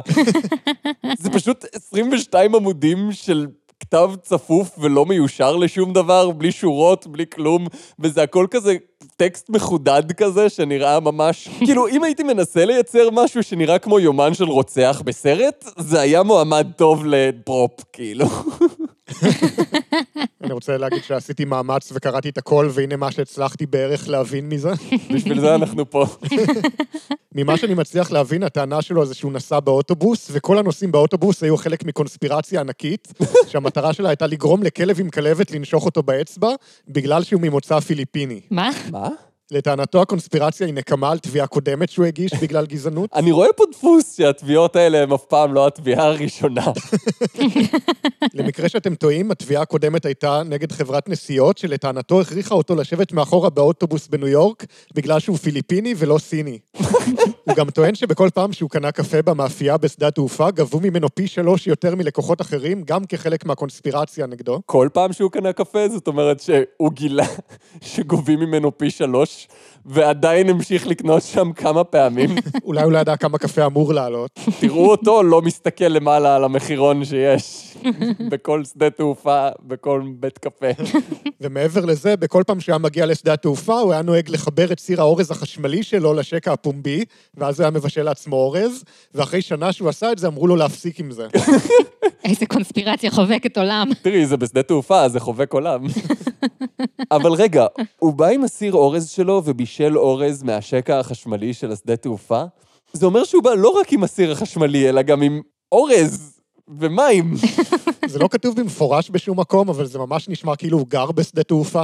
זה 1.22 1.30
פשוט 1.30 1.66
22 1.74 2.56
עמודים 2.56 3.12
של 3.12 3.48
כתב 3.92 4.12
צפוף 4.22 4.76
ולא 4.80 5.06
מיושר 5.06 5.56
לשום 5.56 5.94
דבר, 5.94 6.32
בלי 6.32 6.52
שורות, 6.52 7.08
בלי 7.08 7.26
כלום, 7.34 7.68
וזה 8.00 8.24
הכל 8.24 8.46
כזה 8.52 8.76
טקסט 9.18 9.50
מחודד 9.50 10.12
כזה, 10.12 10.50
שנראה 10.50 11.00
ממש... 11.00 11.48
כאילו, 11.66 11.88
אם 11.88 12.04
הייתי 12.04 12.24
מנסה 12.24 12.66
לייצר 12.66 13.10
משהו 13.12 13.44
שנראה 13.44 13.80
כמו 13.80 14.00
יומן 14.00 14.34
של 14.34 14.44
רוצח 14.44 15.02
בסרט, 15.06 15.66
זה 15.78 16.00
היה 16.00 16.24
מועמד 16.24 16.68
טוב 16.76 17.06
לפרופ, 17.06 17.72
כאילו. 17.94 18.26
אני 20.44 20.54
רוצה 20.54 20.78
להגיד 20.78 21.04
שעשיתי 21.04 21.46
מאמץ 21.46 21.92
וקראתי 21.94 22.30
את 22.30 22.38
הכל, 22.38 22.70
והנה 22.72 22.96
מה 22.96 23.12
שהצלחתי 23.12 23.66
בערך 23.66 24.10
להבין 24.10 24.50
מזה. 24.50 24.72
בשביל 25.14 25.40
זה 25.40 25.56
אנחנו 25.56 25.90
פה. 25.90 26.06
ממה 27.36 27.58
שאני 27.58 27.74
מצליח 27.74 28.12
להבין, 28.12 28.44
הטענה 28.44 28.82
שלו 28.82 29.06
זה 29.06 29.14
שהוא 29.16 29.32
נסע 29.32 29.60
באוטובוס, 29.60 30.28
וכל 30.32 30.58
הנוסעים 30.58 30.92
באוטובוס 30.92 31.44
היו 31.44 31.58
חלק 31.58 31.84
מקונספירציה 31.84 32.60
ענקית, 32.60 33.14
שהמטרה 33.48 33.94
שלה 33.94 34.10
הייתה 34.10 34.28
לגרום 34.28 34.64
לכלב 34.64 35.00
עם 35.00 35.10
כלבת 35.10 35.52
לנשוך 35.52 35.86
אותו 35.86 36.04
באצבע, 36.04 36.50
בגלל 36.88 37.24
שהוא 37.24 37.42
ממוצא 37.42 37.80
פיליפיני. 37.80 38.42
מה? 38.52 38.70
מה? 38.92 39.08
לטענתו 39.52 40.02
הקונספירציה 40.02 40.68
היא 40.68 40.74
נקמה 40.74 41.12
על 41.12 41.20
תביעה 41.20 41.48
קודמת 41.48 41.90
שהוא 41.90 42.06
הגיש 42.06 42.32
בגלל 42.42 42.66
גזענות. 42.66 43.10
אני 43.16 43.32
רואה 43.32 43.54
פה 43.54 43.64
דפוס 43.72 44.18
שהתביעות 44.18 44.76
האלה 44.76 45.04
הן 45.04 45.12
אף 45.12 45.26
פעם 45.26 45.54
לא 45.54 45.68
התביעה 45.68 46.06
הראשונה. 46.06 46.66
למקרה 48.34 48.70
שאתם 48.70 48.96
טועים, 48.96 49.32
התביעה 49.32 49.62
הקודמת 49.62 50.06
הייתה 50.06 50.42
נגד 50.46 50.72
חברת 50.72 51.10
נסיעות, 51.10 51.58
שלטענתו 51.58 52.22
הכריחה 52.22 52.56
אותו 52.56 52.76
לשבת 52.76 53.12
מאחורה 53.12 53.50
באוטובוס 53.50 54.08
בניו 54.08 54.28
יורק, 54.28 54.66
בגלל 54.96 55.20
שהוא 55.20 55.38
פיליפיני 55.38 55.94
ולא 55.98 56.18
סיני. 56.18 56.60
הוא 57.44 57.56
גם 57.56 57.70
טוען 57.70 57.96
שבכל 57.96 58.30
פעם 58.34 58.54
שהוא 58.54 58.70
קנה 58.70 58.92
קפה 58.92 59.22
במאפייה 59.22 59.78
בשדה 59.78 60.08
התעופה, 60.08 60.52
גבו 60.52 60.80
ממנו 60.80 61.16
פי 61.16 61.28
שלוש 61.28 61.68
יותר 61.68 61.96
מלקוחות 61.96 62.42
אחרים, 62.42 62.84
גם 62.86 63.06
כחלק 63.06 63.46
מהקונספירציה 63.46 64.28
נגדו. 64.28 64.62
כל 64.66 64.88
פעם 64.94 65.14
שהוא 65.14 65.32
קנה 65.32 65.54
קפה, 65.54 65.90
זאת 65.90 66.08
אומרת 66.08 66.40
שהוא 66.40 66.92
גילה 66.94 67.26
שגובים 67.82 68.40
ממנו 68.40 68.78
פי 68.78 68.92
שלוש, 68.92 69.48
ועדיין 69.86 70.50
המשיך 70.50 70.88
לקנות 70.88 71.24
שם 71.24 71.52
כמה 71.54 71.84
פעמים. 71.84 72.30
אולי 72.64 72.84
הוא 72.84 72.92
לא 72.92 72.98
ידע 72.98 73.16
כמה 73.16 73.38
קפה 73.38 73.66
אמור 73.66 73.94
לעלות. 73.94 74.40
תראו 74.60 74.92
אותו 74.92 75.24
לא 75.24 75.42
מסתכל 75.42 75.86
למעלה 75.86 76.36
על 76.36 76.44
המחירון 76.44 77.06
שיש 77.06 77.78
בכל 78.30 78.64
שדה 78.64 78.90
תעופה, 78.90 79.48
בכל 79.68 80.04
בית 80.20 80.38
קפה. 80.38 80.68
ומעבר 81.42 81.86
לזה, 81.86 82.18
בכל 82.18 82.44
פעם 82.48 82.60
שהוא 82.60 82.74
היה 82.74 82.80
מגיע 82.80 83.06
לשדה 83.06 83.34
התעופה, 83.34 83.80
הוא 83.80 83.94
היה 83.94 84.02
נוהג 84.02 84.30
לחבר 84.30 84.72
את 84.72 84.80
סיר 84.80 85.02
האורז 85.02 85.32
החשמלי 85.32 85.84
שלו 85.84 86.14
לשקע 86.14 86.54
הפומבי, 86.54 87.06
ואז 87.38 87.60
הוא 87.60 87.64
היה 87.64 87.72
מבשל 87.72 88.04
לעצמו 88.04 88.36
אורז, 88.36 88.84
ואחרי 89.14 89.42
שנה 89.42 89.74
שהוא 89.74 89.90
עשה 89.90 90.12
את 90.12 90.18
זה, 90.18 90.28
אמרו 90.28 90.48
לו 90.48 90.56
להפסיק 90.56 91.00
עם 91.00 91.12
זה. 91.12 91.28
איזה 92.26 92.46
קונספירציה 92.46 93.12
חובקת 93.12 93.58
עולם. 93.58 93.90
תראי, 94.02 94.26
זה 94.26 94.38
בשדה 94.38 94.64
תעופה, 94.64 95.10
זה 95.10 95.20
חובק 95.20 95.54
עולם. 95.54 95.84
אבל 97.12 97.32
רגע, 97.32 97.66
הוא 98.00 98.14
בא 98.14 98.28
עם 98.28 98.44
הסיר 98.44 98.74
אורז 98.74 99.10
שלו 99.10 99.42
ובישל 99.46 99.98
אורז 99.98 100.44
מהשקע 100.44 101.00
החשמלי 101.00 101.54
של 101.54 101.72
השדה 101.72 101.96
תעופה? 101.96 102.44
זה 102.94 103.06
אומר 103.06 103.24
שהוא 103.24 103.44
בא 103.44 103.54
לא 103.54 103.70
רק 103.70 103.94
עם 103.94 104.04
הסיר 104.04 104.32
החשמלי, 104.32 104.90
אלא 104.90 105.02
גם 105.02 105.22
עם 105.22 105.42
אורז 105.72 106.42
ומים. 106.80 107.34
זה 108.08 108.20
לא 108.20 108.28
כתוב 108.28 108.56
במפורש 108.56 109.10
בשום 109.12 109.40
מקום, 109.40 109.70
אבל 109.70 109.86
זה 109.86 110.00
ממש 110.00 110.30
נשמע 110.30 110.56
כאילו 110.56 110.78
הוא 110.78 110.88
גר 110.88 111.12
בשדה 111.12 111.44
תעופה. 111.44 111.84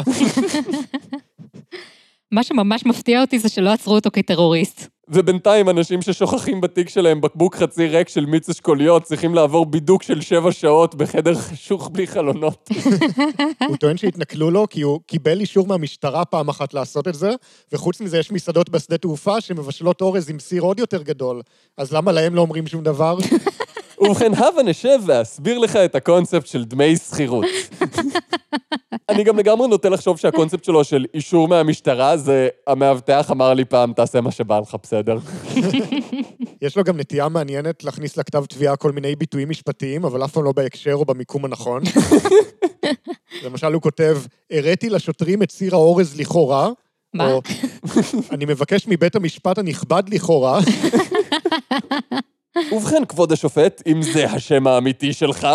מה 2.32 2.44
שממש 2.44 2.86
מפתיע 2.86 3.22
אותי 3.22 3.40
זה 3.40 3.50
שלא 3.50 3.70
עצרו 3.70 3.96
אותו 3.96 4.10
כטרוריסט. 4.14 4.97
ובינתיים 5.10 5.70
אנשים 5.70 6.02
ששוכחים 6.02 6.62
בתיק 6.62 6.90
שלהם 6.90 7.22
בקבוק 7.22 7.56
חצי 7.56 7.88
ריק 7.88 8.10
של 8.10 8.26
מיץ 8.26 8.50
אשכוליות 8.50 9.04
צריכים 9.04 9.36
לעבור 9.36 9.66
בידוק 9.66 10.04
של 10.04 10.22
שבע 10.22 10.52
שעות 10.52 10.96
בחדר 10.96 11.36
חשוך 11.36 11.90
בלי 11.94 12.08
חלונות. 12.08 12.70
הוא 13.68 13.78
טוען 13.78 13.98
שהתנכלו 13.98 14.52
לו 14.52 14.70
כי 14.70 14.82
הוא 14.82 15.00
קיבל 15.08 15.40
אישור 15.40 15.68
מהמשטרה 15.68 16.26
פעם 16.26 16.50
אחת 16.50 16.74
לעשות 16.74 17.08
את 17.08 17.16
זה, 17.16 17.32
וחוץ 17.72 18.02
מזה 18.02 18.18
יש 18.18 18.32
מסעדות 18.32 18.70
בשדה 18.70 18.98
תעופה 18.98 19.42
שמבשלות 19.42 20.02
אורז 20.02 20.30
עם 20.30 20.40
סיר 20.40 20.62
עוד 20.62 20.80
יותר 20.80 21.02
גדול. 21.02 21.42
אז 21.78 21.94
למה 21.94 22.12
להם 22.12 22.36
לא 22.36 22.42
אומרים 22.42 22.68
שום 22.68 22.84
דבר? 22.84 23.18
ובכן, 24.00 24.32
הבה 24.34 24.64
נשב 24.64 25.00
ואסביר 25.06 25.58
לך 25.58 25.76
את 25.76 25.96
הקונספט 25.96 26.48
של 26.48 26.64
דמי 26.64 26.98
שכירות. 26.98 27.46
אני 29.10 29.24
גם 29.24 29.38
לגמרי 29.40 29.68
נוטה 29.68 29.90
לחשוב 29.90 30.18
שהקונספט 30.18 30.64
שלו 30.64 30.84
של 30.84 31.06
אישור 31.14 31.48
מהמשטרה 31.48 32.18
זה 32.18 32.50
המאבטח 32.68 33.32
אמר 33.32 33.54
לי 33.54 33.66
פעם, 33.66 33.94
תעשה 33.94 34.22
מה 34.22 34.32
שבא 34.32 34.60
לך, 34.60 34.76
בסדר. 34.84 35.18
יש 36.62 36.78
לו 36.78 36.84
גם 36.84 36.98
נטייה 36.98 37.30
מעניינת 37.30 37.84
להכניס 37.84 38.18
לכתב 38.18 38.46
תביעה 38.46 38.76
כל 38.76 38.92
מיני 38.92 39.16
ביטויים 39.16 39.50
משפטיים, 39.50 40.06
אבל 40.06 40.26
אף 40.26 40.32
פעם 40.32 40.44
לא 40.44 40.52
בהקשר 40.52 40.94
או 40.94 41.06
במיקום 41.06 41.46
הנכון. 41.46 41.84
למשל, 43.46 43.74
הוא 43.74 43.82
כותב, 43.82 44.18
הראתי 44.52 44.90
לשוטרים 44.90 45.44
את 45.44 45.52
סיר 45.52 45.76
האורז 45.76 46.20
לכאורה. 46.20 46.70
מה? 47.14 47.32
או, 47.32 47.42
אני 48.32 48.46
מבקש 48.46 48.88
מבית 48.88 49.16
המשפט 49.16 49.58
הנכבד 49.58 50.04
לכאורה, 50.10 50.60
ובכן, 52.72 53.06
כבוד 53.06 53.32
השופט, 53.32 53.82
אם 53.88 54.02
זה 54.02 54.26
השם 54.26 54.68
האמיתי 54.68 55.14
שלך, 55.14 55.48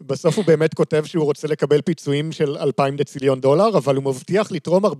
בסוף 0.00 0.36
הוא 0.36 0.44
באמת 0.44 0.74
כותב 0.74 1.04
שהוא 1.04 1.24
רוצה 1.24 1.48
לקבל 1.48 1.80
פיצויים 1.80 2.32
של 2.32 2.56
2,000 2.56 2.96
דציליון 2.96 3.40
דולר, 3.40 3.78
אבל 3.78 3.96
הוא 3.96 4.04
מבטיח 4.04 4.52
לתרום 4.52 4.84
45% 4.84 4.90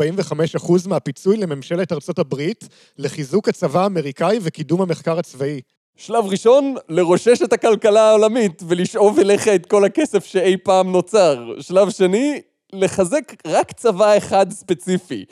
מהפיצוי 0.88 1.36
לממשלת 1.36 1.92
ארצות 1.92 2.18
הברית, 2.18 2.68
לחיזוק 2.98 3.48
הצבא 3.48 3.82
האמריקאי 3.82 4.38
וקידום 4.42 4.82
המחקר 4.82 5.18
הצבאי. 5.18 5.60
שלב 5.96 6.24
ראשון, 6.24 6.74
לרושש 6.88 7.42
את 7.42 7.52
הכלכלה 7.52 8.10
העולמית 8.10 8.62
ולשאוב 8.68 9.18
אליך 9.18 9.48
את 9.48 9.66
כל 9.66 9.84
הכסף 9.84 10.24
שאי 10.24 10.56
פעם 10.56 10.92
נוצר. 10.92 11.44
שלב 11.60 11.90
שני, 11.90 12.40
לחזק 12.72 13.34
רק 13.46 13.72
צבא 13.72 14.16
אחד 14.16 14.50
ספציפי. 14.50 15.24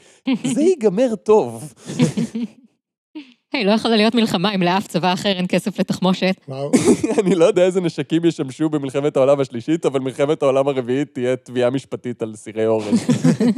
זה 0.45 0.63
ייגמר 0.63 1.15
טוב. 1.17 1.73
היי, 3.53 3.65
לא 3.65 3.73
יכולה 3.73 3.97
להיות 3.97 4.15
מלחמה 4.15 4.55
אם 4.55 4.63
לאף 4.63 4.87
צבא 4.87 5.13
אחר 5.13 5.29
אין 5.29 5.47
כסף 5.49 5.81
לתחמושת. 5.81 6.37
וואו. 6.49 6.71
אני 7.21 7.35
לא 7.35 7.45
יודע 7.45 7.63
איזה 7.63 7.81
נשקים 7.81 8.25
ישמשו 8.25 8.69
במלחמת 8.69 9.17
העולם 9.17 9.41
השלישית, 9.41 9.87
אבל 9.87 10.01
מלחמת 10.01 10.43
העולם 10.43 10.69
הרביעית 10.69 11.15
תהיה 11.15 11.37
תביעה 11.37 11.71
משפטית 11.71 12.23
על 12.23 12.37
סירי 12.37 12.67
אורז. 12.67 13.01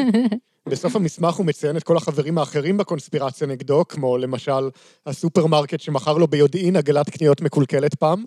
בסוף 0.71 0.97
המסמך 0.97 1.35
הוא 1.35 1.47
מציין 1.47 1.77
את 1.77 1.83
כל 1.83 1.97
החברים 1.97 2.39
האחרים 2.39 2.77
בקונספירציה 2.77 3.47
נגדו, 3.47 3.85
כמו 3.89 4.19
למשל 4.19 4.69
הסופרמרקט 5.07 5.81
שמכר 5.81 6.19
לו 6.19 6.27
ביודעין 6.27 6.77
עגלת 6.77 7.11
קניות 7.11 7.41
מקולקלת 7.41 7.95
פעם. 7.95 8.25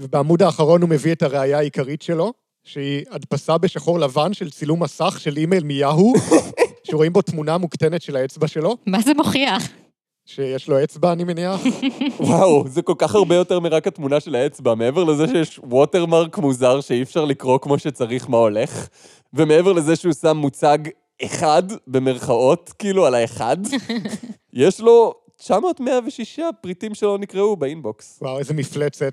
ובעמוד 0.00 0.42
האחרון 0.42 0.82
הוא 0.82 0.90
מביא 0.90 1.12
את 1.12 1.22
הראייה 1.22 1.58
העיקרית 1.58 2.02
שלו, 2.02 2.32
שהיא 2.64 3.04
הדפסה 3.10 3.58
בשחור 3.58 3.98
לבן 4.00 4.32
של 4.32 4.50
צילום 4.50 4.82
מסך 4.82 5.16
של 5.20 5.36
אימייל 5.36 5.64
מיהו, 5.64 6.12
שרואים 6.84 7.12
בו 7.12 7.22
תמונה 7.22 7.58
מוקטנת 7.58 8.02
של 8.02 8.16
האצבע 8.16 8.48
שלו, 8.48 8.76
מה 8.86 9.00
זה 9.00 9.14
מוכיח? 9.14 9.68
שיש 10.34 10.68
לו 10.68 10.84
אצבע, 10.84 11.12
אני 11.12 11.24
מניח. 11.24 11.60
וואו, 12.20 12.64
זה 12.68 12.82
כל 12.82 12.94
כך 12.98 13.14
הרבה 13.14 13.34
יותר 13.34 13.60
מרק 13.60 13.86
התמונה 13.86 14.20
של 14.20 14.34
האצבע. 14.34 14.74
מעבר 14.74 15.04
לזה 15.04 15.28
שיש 15.28 15.60
watermark 15.62 16.38
מוזר 16.38 16.80
שאי 16.80 17.02
אפשר 17.02 17.24
לקרוא 17.24 17.58
כמו 17.58 17.78
שצריך 17.78 18.30
מה 18.30 18.36
הולך, 18.36 18.88
ומעבר 19.34 19.72
לזה 19.72 19.96
שהוא 19.96 20.12
שם 20.12 20.36
מוצג 20.36 20.78
אחד, 21.24 21.62
במרכאות, 21.86 22.72
כאילו 22.78 23.06
על 23.06 23.14
האחד, 23.14 23.56
יש 24.52 24.80
לו 24.80 25.14
906 25.40 26.40
פריטים 26.60 26.94
שלא 26.94 27.18
נקראו 27.18 27.56
באינבוקס. 27.56 28.18
וואו, 28.22 28.38
איזה 28.38 28.54
מפלצת. 28.54 29.12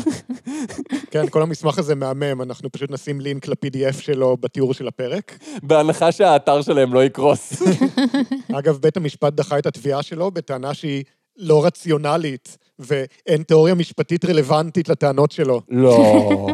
כן, 1.10 1.28
כל 1.28 1.42
המסמך 1.42 1.78
הזה 1.78 1.94
מהמם, 1.94 2.42
אנחנו 2.42 2.72
פשוט 2.72 2.90
נשים 2.90 3.20
לינק 3.20 3.48
ל-PDF 3.48 4.00
שלו 4.00 4.36
בתיאור 4.36 4.74
של 4.74 4.88
הפרק. 4.88 5.38
בהנחה 5.62 6.12
שהאתר 6.12 6.62
שלהם 6.62 6.94
לא 6.94 7.04
יקרוס. 7.04 7.62
אגב, 8.58 8.78
בית 8.78 8.96
המשפט 8.96 9.32
דחה 9.32 9.58
את 9.58 9.66
התביעה 9.66 10.02
שלו 10.02 10.30
בטענה 10.30 10.74
שהיא 10.74 11.04
לא 11.36 11.64
רציונלית, 11.64 12.58
ואין 12.78 13.42
תיאוריה 13.42 13.74
משפטית 13.74 14.24
רלוונטית 14.24 14.88
לטענות 14.88 15.30
שלו. 15.32 15.60
לא. 15.68 16.48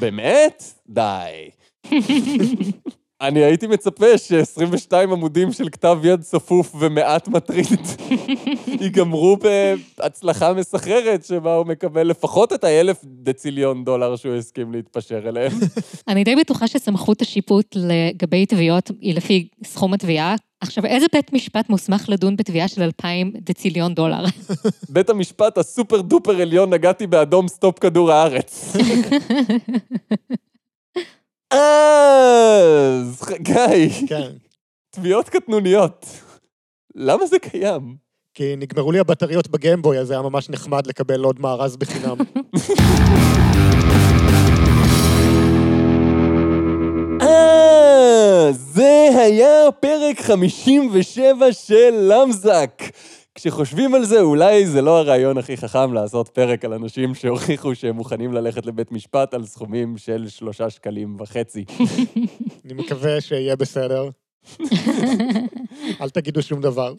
באמת? 0.00 0.62
די. 0.88 1.50
אני 3.20 3.44
הייתי 3.44 3.66
מצפה 3.66 4.18
ש-22 4.18 4.92
עמודים 4.96 5.52
של 5.52 5.68
כתב 5.68 5.98
יד 6.02 6.20
צפוף 6.20 6.74
ומעט 6.78 7.28
מטריד 7.28 7.80
ייגמרו 8.80 9.36
בהצלחה 9.36 10.52
מסחררת, 10.52 11.24
שבה 11.24 11.54
הוא 11.54 11.66
מקבל 11.66 12.06
לפחות 12.06 12.52
את 12.52 12.64
האלף 12.64 13.00
דציליון 13.04 13.84
דולר 13.84 14.16
שהוא 14.16 14.34
הסכים 14.34 14.72
להתפשר 14.72 15.28
אליהם. 15.28 15.52
אני 16.08 16.24
די 16.24 16.36
בטוחה 16.36 16.66
שסמכות 16.66 17.22
השיפוט 17.22 17.76
לגבי 17.76 18.46
תביעות 18.46 18.90
היא 19.00 19.14
לפי 19.14 19.48
סכום 19.64 19.94
התביעה. 19.94 20.34
עכשיו, 20.60 20.86
איזה 20.86 21.06
בית 21.12 21.32
משפט 21.32 21.68
מוסמך 21.68 22.08
לדון 22.08 22.36
בתביעה 22.36 22.68
של 22.68 22.82
2,000 22.82 23.32
דציליון 23.36 23.94
דולר? 23.94 24.24
בית 24.88 25.10
המשפט 25.10 25.58
ה 25.58 25.65
super 25.65 26.00
duper 26.00 26.40
עליון 26.40 26.74
נגעתי 26.74 27.06
באדום 27.06 27.48
סטופ 27.48 27.78
כדור 27.78 28.12
הארץ. 28.12 28.76
אז, 31.50 33.22
חגי, 33.22 34.06
כן. 34.08 34.30
תביעות 34.90 35.28
קטנוניות. 35.28 36.06
למה 36.94 37.26
זה 37.26 37.38
קיים? 37.38 37.96
כי 38.34 38.56
נגמרו 38.56 38.92
לי 38.92 38.98
הבטריות 38.98 39.48
בגמבוי, 39.48 39.98
אז 39.98 40.10
היה 40.10 40.22
ממש 40.22 40.50
נחמד 40.50 40.86
לקבל 40.86 41.24
עוד 41.24 41.40
מארז 41.40 41.76
בחינם. 41.76 42.16
אה, 47.22 48.48
זה 48.52 49.08
היה 49.16 49.72
פרק 49.80 50.20
57 50.20 51.52
של 51.52 51.90
למזק. 51.92 52.82
כשחושבים 53.36 53.94
על 53.94 54.04
זה, 54.04 54.20
אולי 54.20 54.66
זה 54.66 54.82
לא 54.82 54.98
הרעיון 54.98 55.38
הכי 55.38 55.56
חכם 55.56 55.92
לעשות 55.92 56.28
פרק 56.28 56.64
על 56.64 56.72
אנשים 56.72 57.14
שהוכיחו 57.14 57.74
שהם 57.74 57.96
מוכנים 57.96 58.32
ללכת 58.32 58.66
לבית 58.66 58.92
משפט 58.92 59.34
על 59.34 59.44
סכומים 59.44 59.98
של 59.98 60.28
שלושה 60.28 60.70
שקלים 60.70 61.16
וחצי. 61.20 61.64
אני 62.64 62.74
מקווה 62.74 63.20
שיהיה 63.20 63.56
בסדר. 63.56 64.08
אל 66.00 66.10
תגידו 66.10 66.42
שום 66.42 66.60
דבר. 66.60 66.94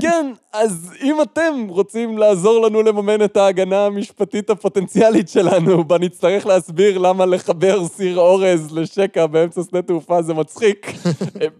כן, 0.00 0.32
אז 0.52 0.92
אם 1.02 1.22
אתם 1.22 1.66
רוצים 1.68 2.18
לעזור 2.18 2.66
לנו 2.66 2.82
לממן 2.82 3.24
את 3.24 3.36
ההגנה 3.36 3.86
המשפטית 3.86 4.50
הפוטנציאלית 4.50 5.28
שלנו, 5.28 5.84
בה 5.84 5.98
נצטרך 5.98 6.46
להסביר 6.46 6.98
למה 6.98 7.26
לחבר 7.26 7.86
סיר 7.88 8.18
אורז 8.18 8.72
לשקע 8.72 9.26
באמצע 9.26 9.62
שדה 9.62 9.82
תעופה 9.82 10.22
זה 10.22 10.34
מצחיק, 10.34 10.92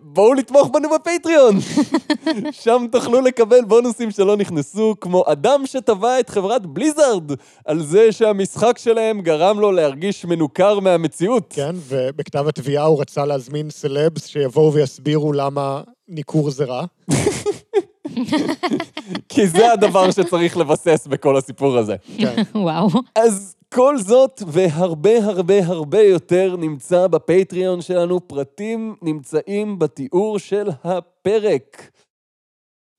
בואו 0.02 0.34
לתמוך 0.34 0.68
בנו 0.72 0.88
בפטריון. 0.90 1.56
שם 2.62 2.86
תוכלו 2.92 3.20
לקבל 3.20 3.64
בונוסים 3.64 4.10
שלא 4.10 4.36
נכנסו, 4.36 4.94
כמו 5.00 5.24
אדם 5.26 5.62
שטבע 5.66 6.20
את 6.20 6.30
חברת 6.30 6.66
בליזארד, 6.66 7.32
על 7.64 7.82
זה 7.82 8.12
שהמשחק 8.12 8.78
שלהם 8.78 9.20
גרם 9.20 9.60
לו 9.60 9.72
להרגיש 9.72 10.24
מנוכר 10.24 10.80
מהמציאות. 10.80 11.46
כן, 11.50 11.74
ובכתב 11.88 12.44
התביעה 12.48 12.84
הוא 12.84 13.00
רצה 13.00 13.24
להזמין 13.24 13.70
סלבס 13.70 14.26
שיבואו 14.26 14.72
ויסבירו 14.72 15.11
למה 15.34 15.82
ניכור 16.08 16.50
זה 16.50 16.64
רע. 16.64 16.84
כי 19.28 19.46
זה 19.46 19.72
הדבר 19.72 20.10
שצריך 20.10 20.56
לבסס 20.56 21.06
בכל 21.06 21.36
הסיפור 21.36 21.78
הזה. 21.78 21.96
כן. 22.18 22.42
וואו. 22.54 22.88
אז 23.14 23.54
כל 23.74 23.98
זאת 23.98 24.42
והרבה 24.46 25.24
הרבה 25.24 25.66
הרבה 25.66 26.00
יותר 26.02 26.56
נמצא 26.58 27.06
ב 27.06 27.15
Patreon 27.15 27.80
שלנו, 27.80 28.28
פרטים 28.28 28.94
נמצאים 29.02 29.78
בתיאור 29.78 30.38
של 30.38 30.68
הפרק. 30.84 31.90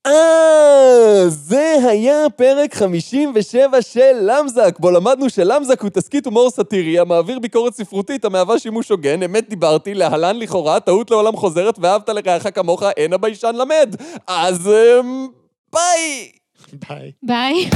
אה, 0.07 1.23
זה 1.27 1.75
היה 1.87 2.29
פרק 2.35 2.75
57 2.75 3.81
של 3.81 4.11
למזק, 4.21 4.79
בו 4.79 4.91
למדנו 4.91 5.29
שלמזק 5.29 5.81
הוא 5.81 5.89
תסכית 5.89 6.25
הומור 6.25 6.49
סאטירי 6.49 6.99
המעביר 6.99 7.39
ביקורת 7.39 7.73
ספרותית 7.73 8.25
המהווה 8.25 8.59
שימוש 8.59 8.89
הוגן, 8.89 9.23
אמת 9.23 9.49
דיברתי, 9.49 9.93
להלן 9.93 10.39
לכאורה, 10.39 10.79
טעות 10.79 11.11
לעולם 11.11 11.35
חוזרת, 11.35 11.79
ואהבת 11.79 12.09
לרעך 12.09 12.55
כמוך, 12.55 12.83
אין 12.83 13.13
הביישן 13.13 13.55
למד. 13.55 13.95
אז 14.27 14.69
אמ, 14.69 15.27
ביי! 15.73 16.31
ביי. 16.89 17.11
ביי. 17.23 17.69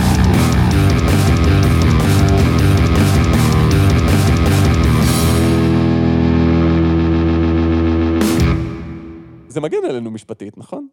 זה 9.48 9.62
מגן 9.62 9.86
עלינו 9.90 10.12
משפטית, 10.12 10.58
נכון? 10.58 10.88